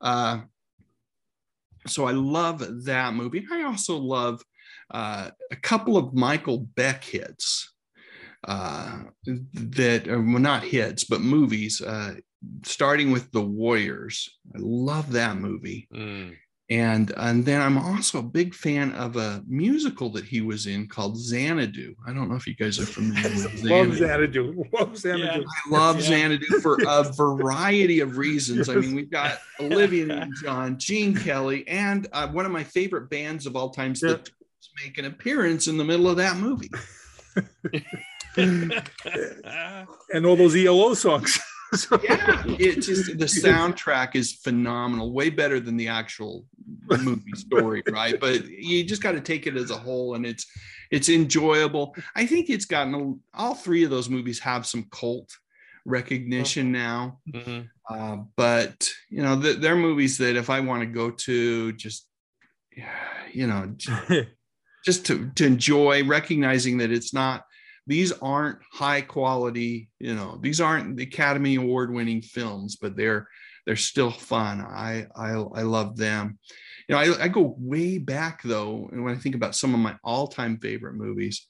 [0.00, 0.40] Uh,
[1.86, 3.46] so I love that movie.
[3.52, 4.42] I also love
[4.90, 7.72] uh, a couple of Michael Beck hits
[8.46, 12.14] uh, that are well, not hits, but movies, uh,
[12.64, 14.38] starting with The Warriors.
[14.54, 15.88] I love that movie.
[15.92, 16.36] Mm
[16.70, 20.88] and and then I'm also a big fan of a musical that he was in
[20.88, 21.94] called Xanadu.
[22.06, 23.68] I don't know if you guys are familiar with Xanadu.
[23.68, 24.64] love Xanadu.
[24.72, 25.24] Love Xanadu.
[25.24, 25.40] Yeah.
[25.40, 26.06] I love yeah.
[26.06, 28.70] Xanadu for a variety of reasons.
[28.70, 33.44] I mean, we've got Olivia Newton-John, Gene Kelly, and uh, one of my favorite bands
[33.44, 34.14] of all times, yeah.
[34.14, 34.30] the
[34.82, 36.70] make an appearance in the middle of that movie.
[40.12, 41.38] and all those ELO songs.
[42.02, 46.44] Yeah, it just the soundtrack is phenomenal, way better than the actual
[47.00, 48.18] movie story, right?
[48.18, 50.46] But you just got to take it as a whole, and it's
[50.90, 51.94] it's enjoyable.
[52.14, 55.36] I think it's gotten a, all three of those movies have some cult
[55.84, 56.72] recognition mm-hmm.
[56.72, 57.60] now, mm-hmm.
[57.88, 62.06] Uh, but you know they're movies that if I want to go to, just
[63.32, 63.74] you know,
[64.84, 67.44] just to to enjoy, recognizing that it's not
[67.86, 73.28] these aren't high quality you know these aren't the academy award winning films but they're
[73.66, 76.38] they're still fun i i, I love them
[76.88, 79.80] you know I, I go way back though and when i think about some of
[79.80, 81.46] my all-time favorite movies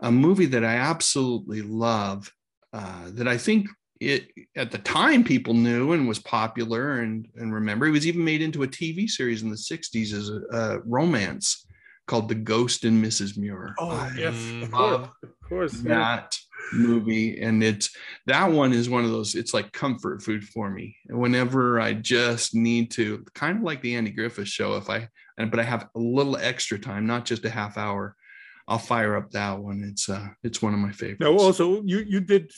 [0.00, 2.30] a movie that i absolutely love
[2.72, 3.68] uh, that i think
[4.00, 8.24] it at the time people knew and was popular and and remember it was even
[8.24, 11.66] made into a tv series in the 60s as a, a romance
[12.06, 13.36] called The Ghost and Mrs.
[13.36, 13.74] Muir.
[13.78, 15.08] Oh, I yes, of course,
[15.44, 15.72] of course.
[15.80, 16.36] That
[16.72, 17.90] movie, and it's
[18.26, 19.34] that one is one of those.
[19.34, 20.96] It's like comfort food for me.
[21.08, 25.08] And whenever I just need to, kind of like the Andy Griffith Show, if I,
[25.36, 28.16] but I have a little extra time, not just a half hour,
[28.66, 29.84] I'll fire up that one.
[29.84, 31.20] It's uh, it's one of my favorites.
[31.20, 32.50] Now, also, you you did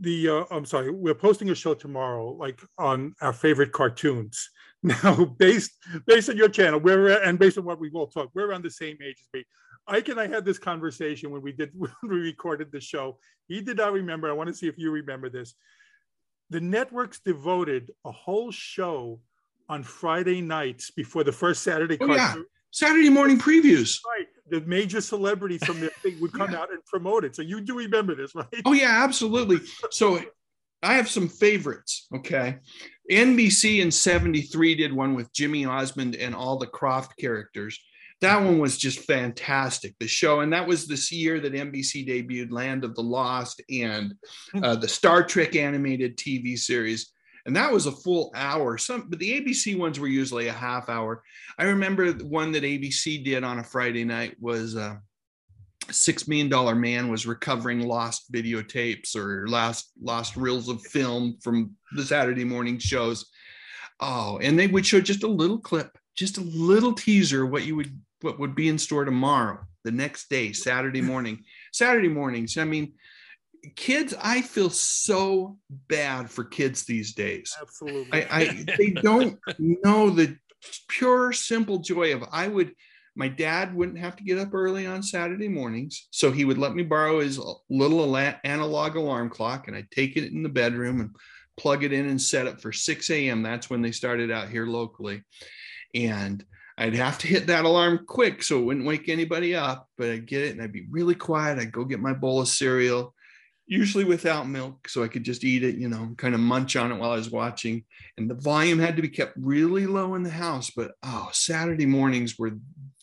[0.00, 4.50] the uh, I'm sorry, we're posting a show tomorrow, like on our favorite cartoons.
[4.82, 5.72] Now, based
[6.06, 8.70] based on your channel, we're and based on what we've all talked, we're around the
[8.70, 9.44] same age as me.
[9.90, 13.18] Ike and I had this conversation when we did when we recorded the show.
[13.48, 14.30] He did not remember.
[14.30, 15.54] I want to see if you remember this.
[16.50, 19.20] the networks devoted a whole show
[19.68, 22.34] on Friday nights before the first Saturday Oh, yeah.
[22.72, 23.98] Saturday morning previews.
[24.06, 24.26] Right.
[24.48, 26.60] The major celebrities from the thing would come Yeah.
[26.60, 27.34] out and promote it.
[27.36, 28.46] So you do remember this, right?
[28.64, 29.58] Oh yeah, absolutely.
[29.90, 30.20] So
[30.82, 32.06] I have some favorites.
[32.14, 32.58] Okay.
[33.10, 37.78] NBC in 73 did one with Jimmy Osmond and all the Krofft characters.
[38.20, 39.94] That one was just fantastic.
[39.98, 44.14] The show, and that was this year that NBC debuted Land of the Lost and
[44.62, 47.12] uh, the Star Trek animated TV series.
[47.46, 48.76] And that was a full hour.
[48.76, 51.22] Some, but the ABC ones were usually a half hour.
[51.58, 54.96] I remember one that ABC did on a Friday night was uh,
[55.90, 61.74] Six Million Dollar Man was recovering lost videotapes or lost lost reels of film from
[61.96, 63.30] the Saturday morning shows.
[63.98, 67.76] Oh, and they would show just a little clip, just a little teaser what you
[67.76, 71.44] would what would be in store tomorrow, the next day, Saturday morning.
[71.72, 72.56] Saturday mornings.
[72.56, 72.94] I mean,
[73.76, 75.58] kids, I feel so
[75.88, 77.56] bad for kids these days.
[77.60, 78.12] Absolutely.
[78.12, 80.36] I, I they don't know the
[80.88, 82.74] pure simple joy of I would
[83.16, 86.74] my dad wouldn't have to get up early on Saturday mornings, so he would let
[86.74, 91.10] me borrow his little analog alarm clock, and I'd take it in the bedroom and
[91.56, 93.42] plug it in and set it for 6 a.m.
[93.42, 95.22] That's when they started out here locally,
[95.94, 96.44] and
[96.80, 99.86] I'd have to hit that alarm quick so it wouldn't wake anybody up.
[99.98, 101.58] But I'd get it, and I'd be really quiet.
[101.58, 103.14] I'd go get my bowl of cereal,
[103.66, 106.90] usually without milk, so I could just eat it, you know, kind of munch on
[106.90, 107.84] it while I was watching.
[108.16, 110.70] And the volume had to be kept really low in the house.
[110.74, 112.52] But oh, Saturday mornings were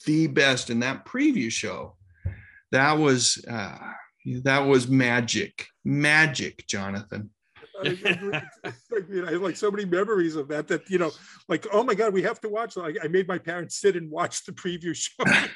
[0.08, 0.72] the best.
[0.72, 1.98] And that preview show,
[2.72, 3.78] that was uh,
[4.44, 7.30] that was magic, magic, Jonathan.
[7.82, 7.90] I,
[8.66, 11.12] I, I have like so many memories of that that you know
[11.48, 14.10] like oh my god we have to watch I, I made my parents sit and
[14.10, 15.24] watch the preview show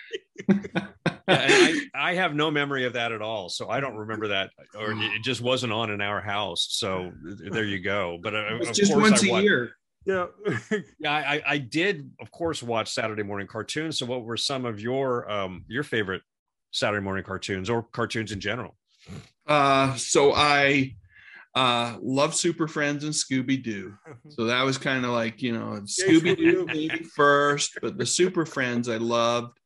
[1.27, 4.29] Yeah, and I, I have no memory of that at all, so I don't remember
[4.29, 6.67] that, or it just wasn't on in our house.
[6.71, 8.19] So there you go.
[8.21, 9.71] But uh, It's of just course once I a wa- year.
[10.05, 10.25] yeah
[10.99, 13.99] Yeah, I, I did, of course, watch Saturday morning cartoons.
[13.99, 16.23] So, what were some of your um your favorite
[16.71, 18.75] Saturday morning cartoons or cartoons in general?
[19.47, 20.95] Uh, so I
[21.55, 23.93] uh, love Super Friends and Scooby Doo.
[24.29, 26.65] So that was kind of like, you know, Scooby Doo Scooby-Doo.
[26.67, 29.57] maybe first, but the Super Friends I loved.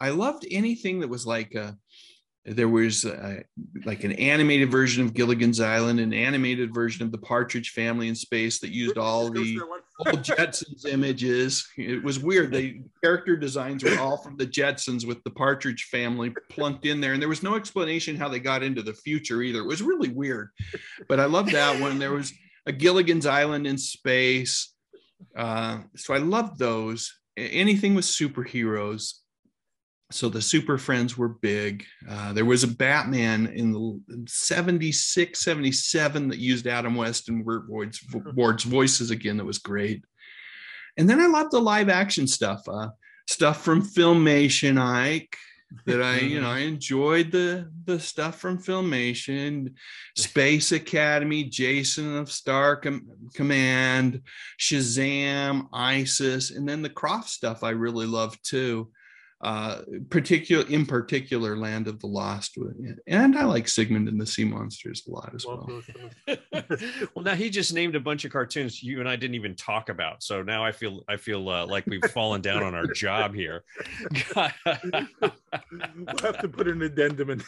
[0.00, 1.76] I loved anything that was like a,
[2.44, 3.40] there was uh
[3.84, 8.14] like an animated version of Gilligan's Island, an animated version of the Partridge Family in
[8.14, 9.60] Space that used all the
[10.06, 11.68] old Jetsons images.
[11.76, 12.52] It was weird.
[12.52, 17.12] The character designs were all from the Jetsons with the Partridge family plunked in there.
[17.12, 19.60] And there was no explanation how they got into the future either.
[19.60, 20.48] It was really weird.
[21.08, 21.98] But I love that one.
[21.98, 22.32] There was
[22.66, 24.74] a Gilligan's Island in space.
[25.36, 27.18] Uh, so I loved those.
[27.36, 29.14] Anything with superheroes.
[30.12, 31.84] So the Super Friends were big.
[32.08, 37.68] Uh, there was a Batman in the 76, 77 that used Adam West and Burt
[37.68, 38.04] Ward's,
[38.34, 39.36] Ward's voices again.
[39.36, 40.04] That was great.
[40.96, 42.88] And then I loved the live action stuff, uh,
[43.28, 45.36] stuff from Filmation, Ike.
[45.86, 49.74] That I, you know, I enjoyed the the stuff from Filmation,
[50.16, 54.22] Space Academy, Jason of Star Com- Command,
[54.58, 58.90] Shazam, ISIS, and then the Krofft stuff I really loved too
[59.42, 59.80] uh
[60.10, 62.58] particular in particular land of the lost
[63.06, 65.66] and i like sigmund and the sea monsters a lot as well
[67.14, 69.88] well, now he just named a bunch of cartoons you and I didn't even talk
[69.88, 70.22] about.
[70.22, 73.64] So now I feel I feel uh, like we've fallen down on our job here.
[74.36, 74.48] we'll
[76.22, 77.42] have to put an addendum in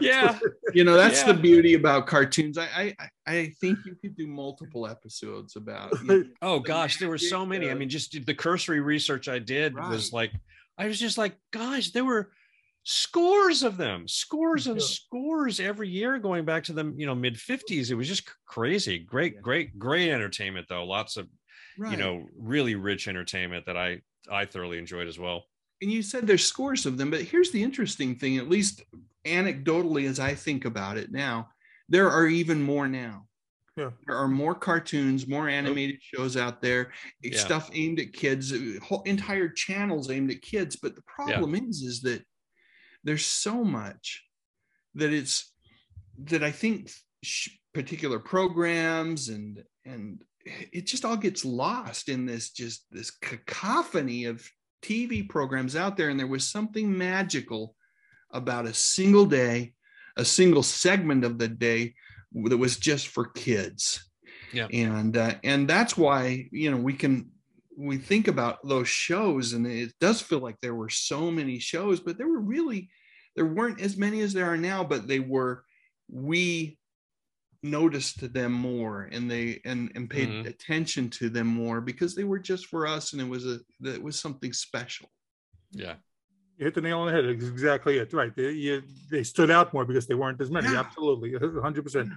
[0.00, 0.38] yeah,
[0.74, 4.86] you know that's the beauty about cartoons I, I i think you could do multiple
[4.86, 7.70] episodes about you know, Oh gosh, there were so many.
[7.70, 10.32] I mean, just the cursory research I did was like,
[10.78, 12.32] I was just like, gosh, there were
[12.84, 14.86] scores of them, scores and Yeah.
[14.86, 17.90] scores every year going back to the you know mid 50s.
[17.90, 18.98] It was just crazy.
[18.98, 19.40] Great, Yeah.
[19.42, 20.84] great, great entertainment though.
[20.84, 21.28] Lots of
[21.78, 21.90] right.
[21.92, 24.00] you know really rich entertainment that I
[24.30, 25.44] I thoroughly enjoyed as well.
[25.82, 28.82] and you said there's scores of them but here's the interesting thing at least
[29.24, 31.48] anecdotally as i think about it now
[31.88, 33.27] there are even more now
[33.78, 33.90] Yeah.
[34.06, 37.38] there are more cartoons more animated shows out there Yeah.
[37.38, 38.52] stuff aimed at kids
[38.82, 42.24] whole entire channels aimed at kids but the problem is is that
[43.04, 44.24] there's so much
[44.94, 45.52] that it's
[46.24, 46.90] that i think
[47.22, 50.22] sh- particular programs and and
[50.72, 54.48] it just all gets lost in this just this cacophony of
[54.80, 57.74] TV programs out there, and there was something magical
[58.30, 59.72] about a single day,
[60.16, 61.94] a single segment of the day
[62.32, 64.04] that was just for kids.
[64.52, 64.66] Yeah.
[64.72, 67.30] and uh, and that's why you know we can
[67.76, 72.00] we think about those shows, and it does feel like there were so many shows,
[72.00, 72.88] but there were really
[73.36, 75.64] there weren't as many as there are now, but they were
[76.10, 76.78] we
[77.62, 80.46] noticed them more and they and and paid Mhm.
[80.46, 84.00] attention to them more because they were just for us and it was a it
[84.02, 85.10] was something special
[85.72, 85.96] Yeah.
[86.58, 87.24] You hit the nail on the head.
[87.24, 88.12] It's exactly it.
[88.12, 88.34] Right.
[88.34, 90.68] They, you, they stood out more because they weren't as many.
[90.68, 90.80] Yeah.
[90.80, 91.30] Absolutely.
[91.30, 92.10] 100%.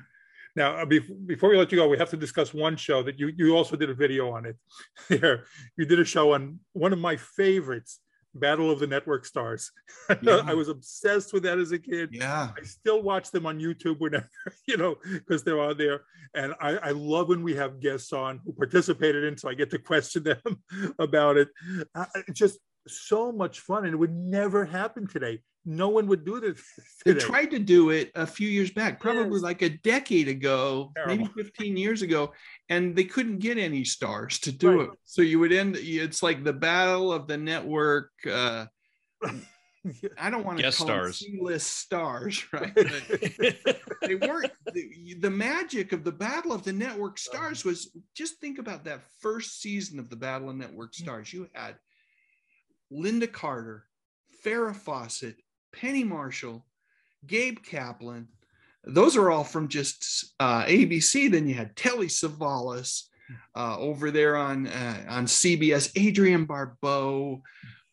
[0.55, 3.19] Now, uh, bef- before we let you go, we have to discuss one show that
[3.19, 4.57] you, you also did a video on it.
[5.09, 5.45] There,
[5.77, 7.99] you did a show on one of my favorites,
[8.33, 9.71] Battle of the Network Stars.
[10.21, 10.41] Yeah.
[10.45, 12.09] I was obsessed with that as a kid.
[12.11, 14.27] yeah I still watch them on YouTube whenever,
[14.67, 16.01] you know, because they're on there.
[16.33, 19.69] And I, I love when we have guests on who participated in, so I get
[19.69, 20.63] to question them
[20.99, 21.49] about it.
[21.95, 22.57] Uh, just
[22.87, 25.41] so much fun, and it would never happen today.
[25.63, 26.59] No one would do this
[27.05, 29.43] they tried to do it a few years back probably Yes.
[29.43, 32.33] like a decade ago maybe 15 years ago
[32.69, 34.81] and they couldn't get any stars to do Right.
[34.87, 38.65] it so you would end it's like the battle of the network uh
[40.17, 41.19] i don't want to Guest call stars.
[41.19, 42.73] them c-list stars right
[44.01, 48.57] they weren't the, the magic of the battle of the network stars was just think
[48.57, 51.75] about that first season of the battle of network stars you had
[52.91, 53.85] lynda carter
[54.43, 55.35] farrah fawcett
[55.73, 56.65] penny marshall
[57.27, 58.27] gabe kaplan.
[58.83, 63.03] Those are all from just uh, abc then you had telly savalas
[63.55, 67.41] uh, over there on uh, on cbs adrienne barbeau.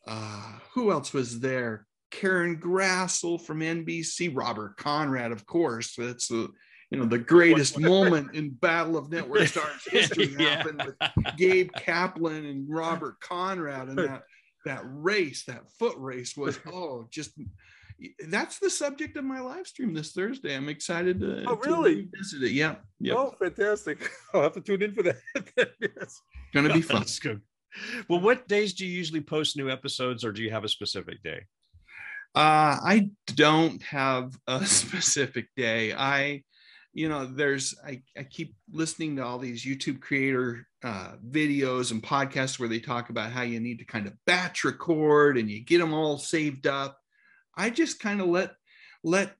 [0.06, 1.86] Uh, who else was there?
[2.10, 5.94] Karen Grassle from NBC, Robert Conrad, of course.
[5.96, 6.48] That's the
[6.90, 10.56] you know the greatest moment in Battle of Network Stars history Yeah.
[10.56, 14.22] happened with Gabe Kaplan and Robert Conrad, and that
[14.64, 17.32] that race, that foot race was oh just
[18.28, 20.54] that's the subject of my live stream this Thursday.
[20.54, 22.08] I'm excited to, Oh, to really?
[22.16, 22.52] visit it.
[22.52, 24.08] Yeah, yeah, Oh, fantastic.
[24.34, 25.16] I'll have to tune in for that.
[25.80, 26.20] yes.
[26.54, 27.00] gonna be fun.
[27.00, 27.40] That's good.
[28.08, 31.22] Well, what days do you usually post new episodes, or do you have a specific
[31.22, 31.42] day?
[32.34, 35.92] Uh, I don't have a specific day.
[35.92, 36.44] I,
[36.92, 42.02] you know, there's I, I keep listening to all these YouTube creator uh, videos and
[42.02, 45.64] podcasts where they talk about how you need to kind of batch record and you
[45.64, 46.98] get them all saved up.
[47.56, 48.52] I just kind of let
[49.02, 49.34] let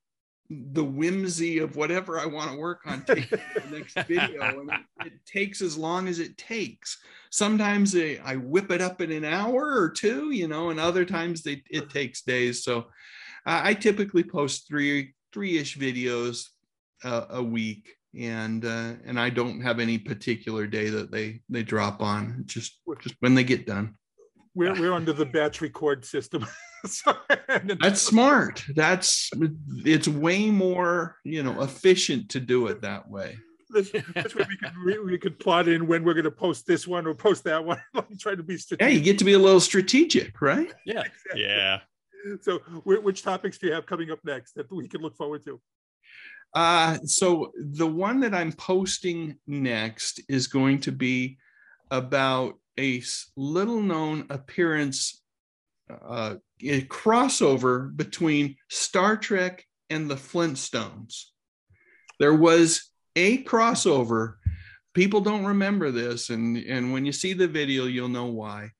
[0.51, 5.07] the whimsy of whatever I want to work on take the next video, and it,
[5.07, 6.99] it takes as long as it takes.
[7.30, 11.05] Sometimes I, I whip it up in an hour or two, you know, and other
[11.05, 12.64] times they, it takes days.
[12.64, 12.86] So
[13.44, 16.46] I, I typically post three three ish videos
[17.05, 21.62] uh, a week, and uh, and I don't have any particular day that they they
[21.62, 22.42] drop on.
[22.46, 23.94] Just just when they get done.
[24.55, 26.46] We're, we're under the batch record system.
[26.86, 27.16] So-
[27.80, 28.64] That's smart.
[28.76, 29.30] That's
[29.84, 33.36] it's way more you know efficient to do it that way.
[33.70, 36.68] That's, this way we could we, we could plot in when we're going to post
[36.68, 37.82] this one or post that one.
[37.94, 40.72] I'm trying to be Yeah, you get to be a little strategic, right?
[40.86, 41.03] Yeah.
[41.34, 41.80] Yeah.
[42.42, 45.61] So, which topics do you have coming up next that we can look forward to?
[46.55, 51.38] Uh, so the one that I'm posting next is going to be
[51.90, 53.03] about a
[53.36, 55.22] little known appearance,
[55.90, 61.24] uh, a crossover between Star Trek and the Flintstones.
[62.18, 64.34] There was a crossover.
[64.94, 68.70] People don't remember this, and and when you see the video, you'll know why.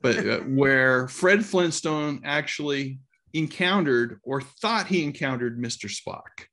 [0.00, 3.00] But uh, where Fred Flintstone actually
[3.34, 5.88] encountered or thought he encountered Mr.
[5.88, 6.46] Spock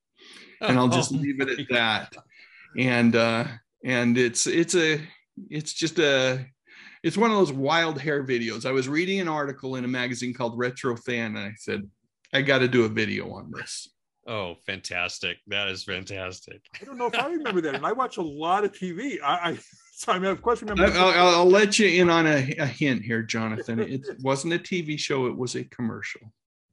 [0.62, 2.16] and I'll just Oh, leave it at that.
[2.78, 3.46] And uh,
[3.84, 5.02] and it's it's a
[5.50, 6.46] it's just a
[7.04, 8.66] it's one of those wild hair videos.
[8.66, 11.90] I was reading an article in a magazine called Retro Fan, and I said
[12.34, 13.90] I got to do a video on this.
[14.28, 15.38] Oh, fantastic!
[15.48, 16.62] That is fantastic.
[16.82, 19.18] I don't know if I remember that, and I watch a lot of TV.
[19.24, 19.60] I, I
[19.94, 20.98] so I mean, of course, I, remember.
[20.98, 23.80] I'll, I'll let you in on a, a hint here, Jonathan.
[23.80, 26.22] It wasn't a TV show; it was a commercial.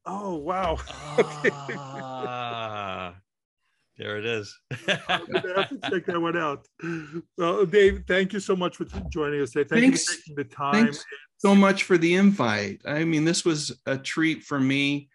[0.06, 0.78] oh wow!
[0.88, 2.61] Ah,
[4.02, 4.58] there it is.
[5.08, 5.26] I'm
[5.56, 6.66] have to check that one out.
[7.38, 9.68] Well, Dave, thank you so much for joining us today.
[9.68, 10.08] Thank Thanks.
[10.08, 10.72] you for taking the time.
[10.72, 11.04] Thanks
[11.38, 12.82] so much for the invite.
[12.84, 15.08] I mean, this was a treat for me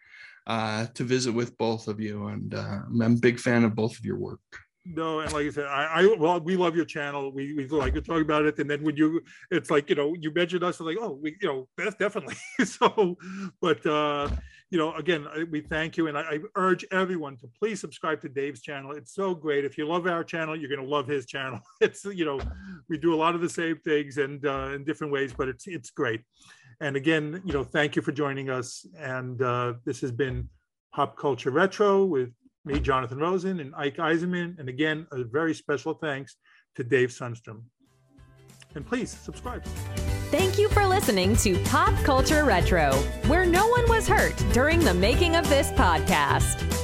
[0.48, 3.98] uh, to visit with both of you, and uh, I'm a big fan of both
[3.98, 4.40] of your work.
[4.86, 7.30] No, and like I said, I, I well, we love your channel.
[7.34, 9.22] We we like to talk about it, and then when you,
[9.52, 13.18] it's like you know, you mentioned us, like oh, we you know, that's definitely so.
[13.60, 14.30] But uh,
[14.70, 18.30] you know, again, we thank you, and I, I urge everyone to please subscribe to
[18.30, 18.92] Dave's channel.
[18.92, 19.64] It's so great.
[19.64, 21.60] If you love our channel, you're going to love his channel.
[21.82, 22.40] It's you know,
[22.90, 25.68] we do a lot of the same things and uh, in different ways, but it's
[25.68, 26.22] it's great.
[26.82, 28.86] And again, you know, thank you for joining us.
[29.00, 30.50] And uh, this has been
[30.94, 32.30] Pop Culture Retro with
[32.66, 34.60] me, Jonathan Rosen, and Ike Eisenmann.
[34.60, 36.36] And again, a very special thanks
[36.76, 37.64] to Dave Sunstrom.
[38.76, 39.64] And please subscribe.
[40.30, 42.92] Thank you for listening to Pop Culture Retro,
[43.28, 46.77] where no one was hurt during the making of this podcast.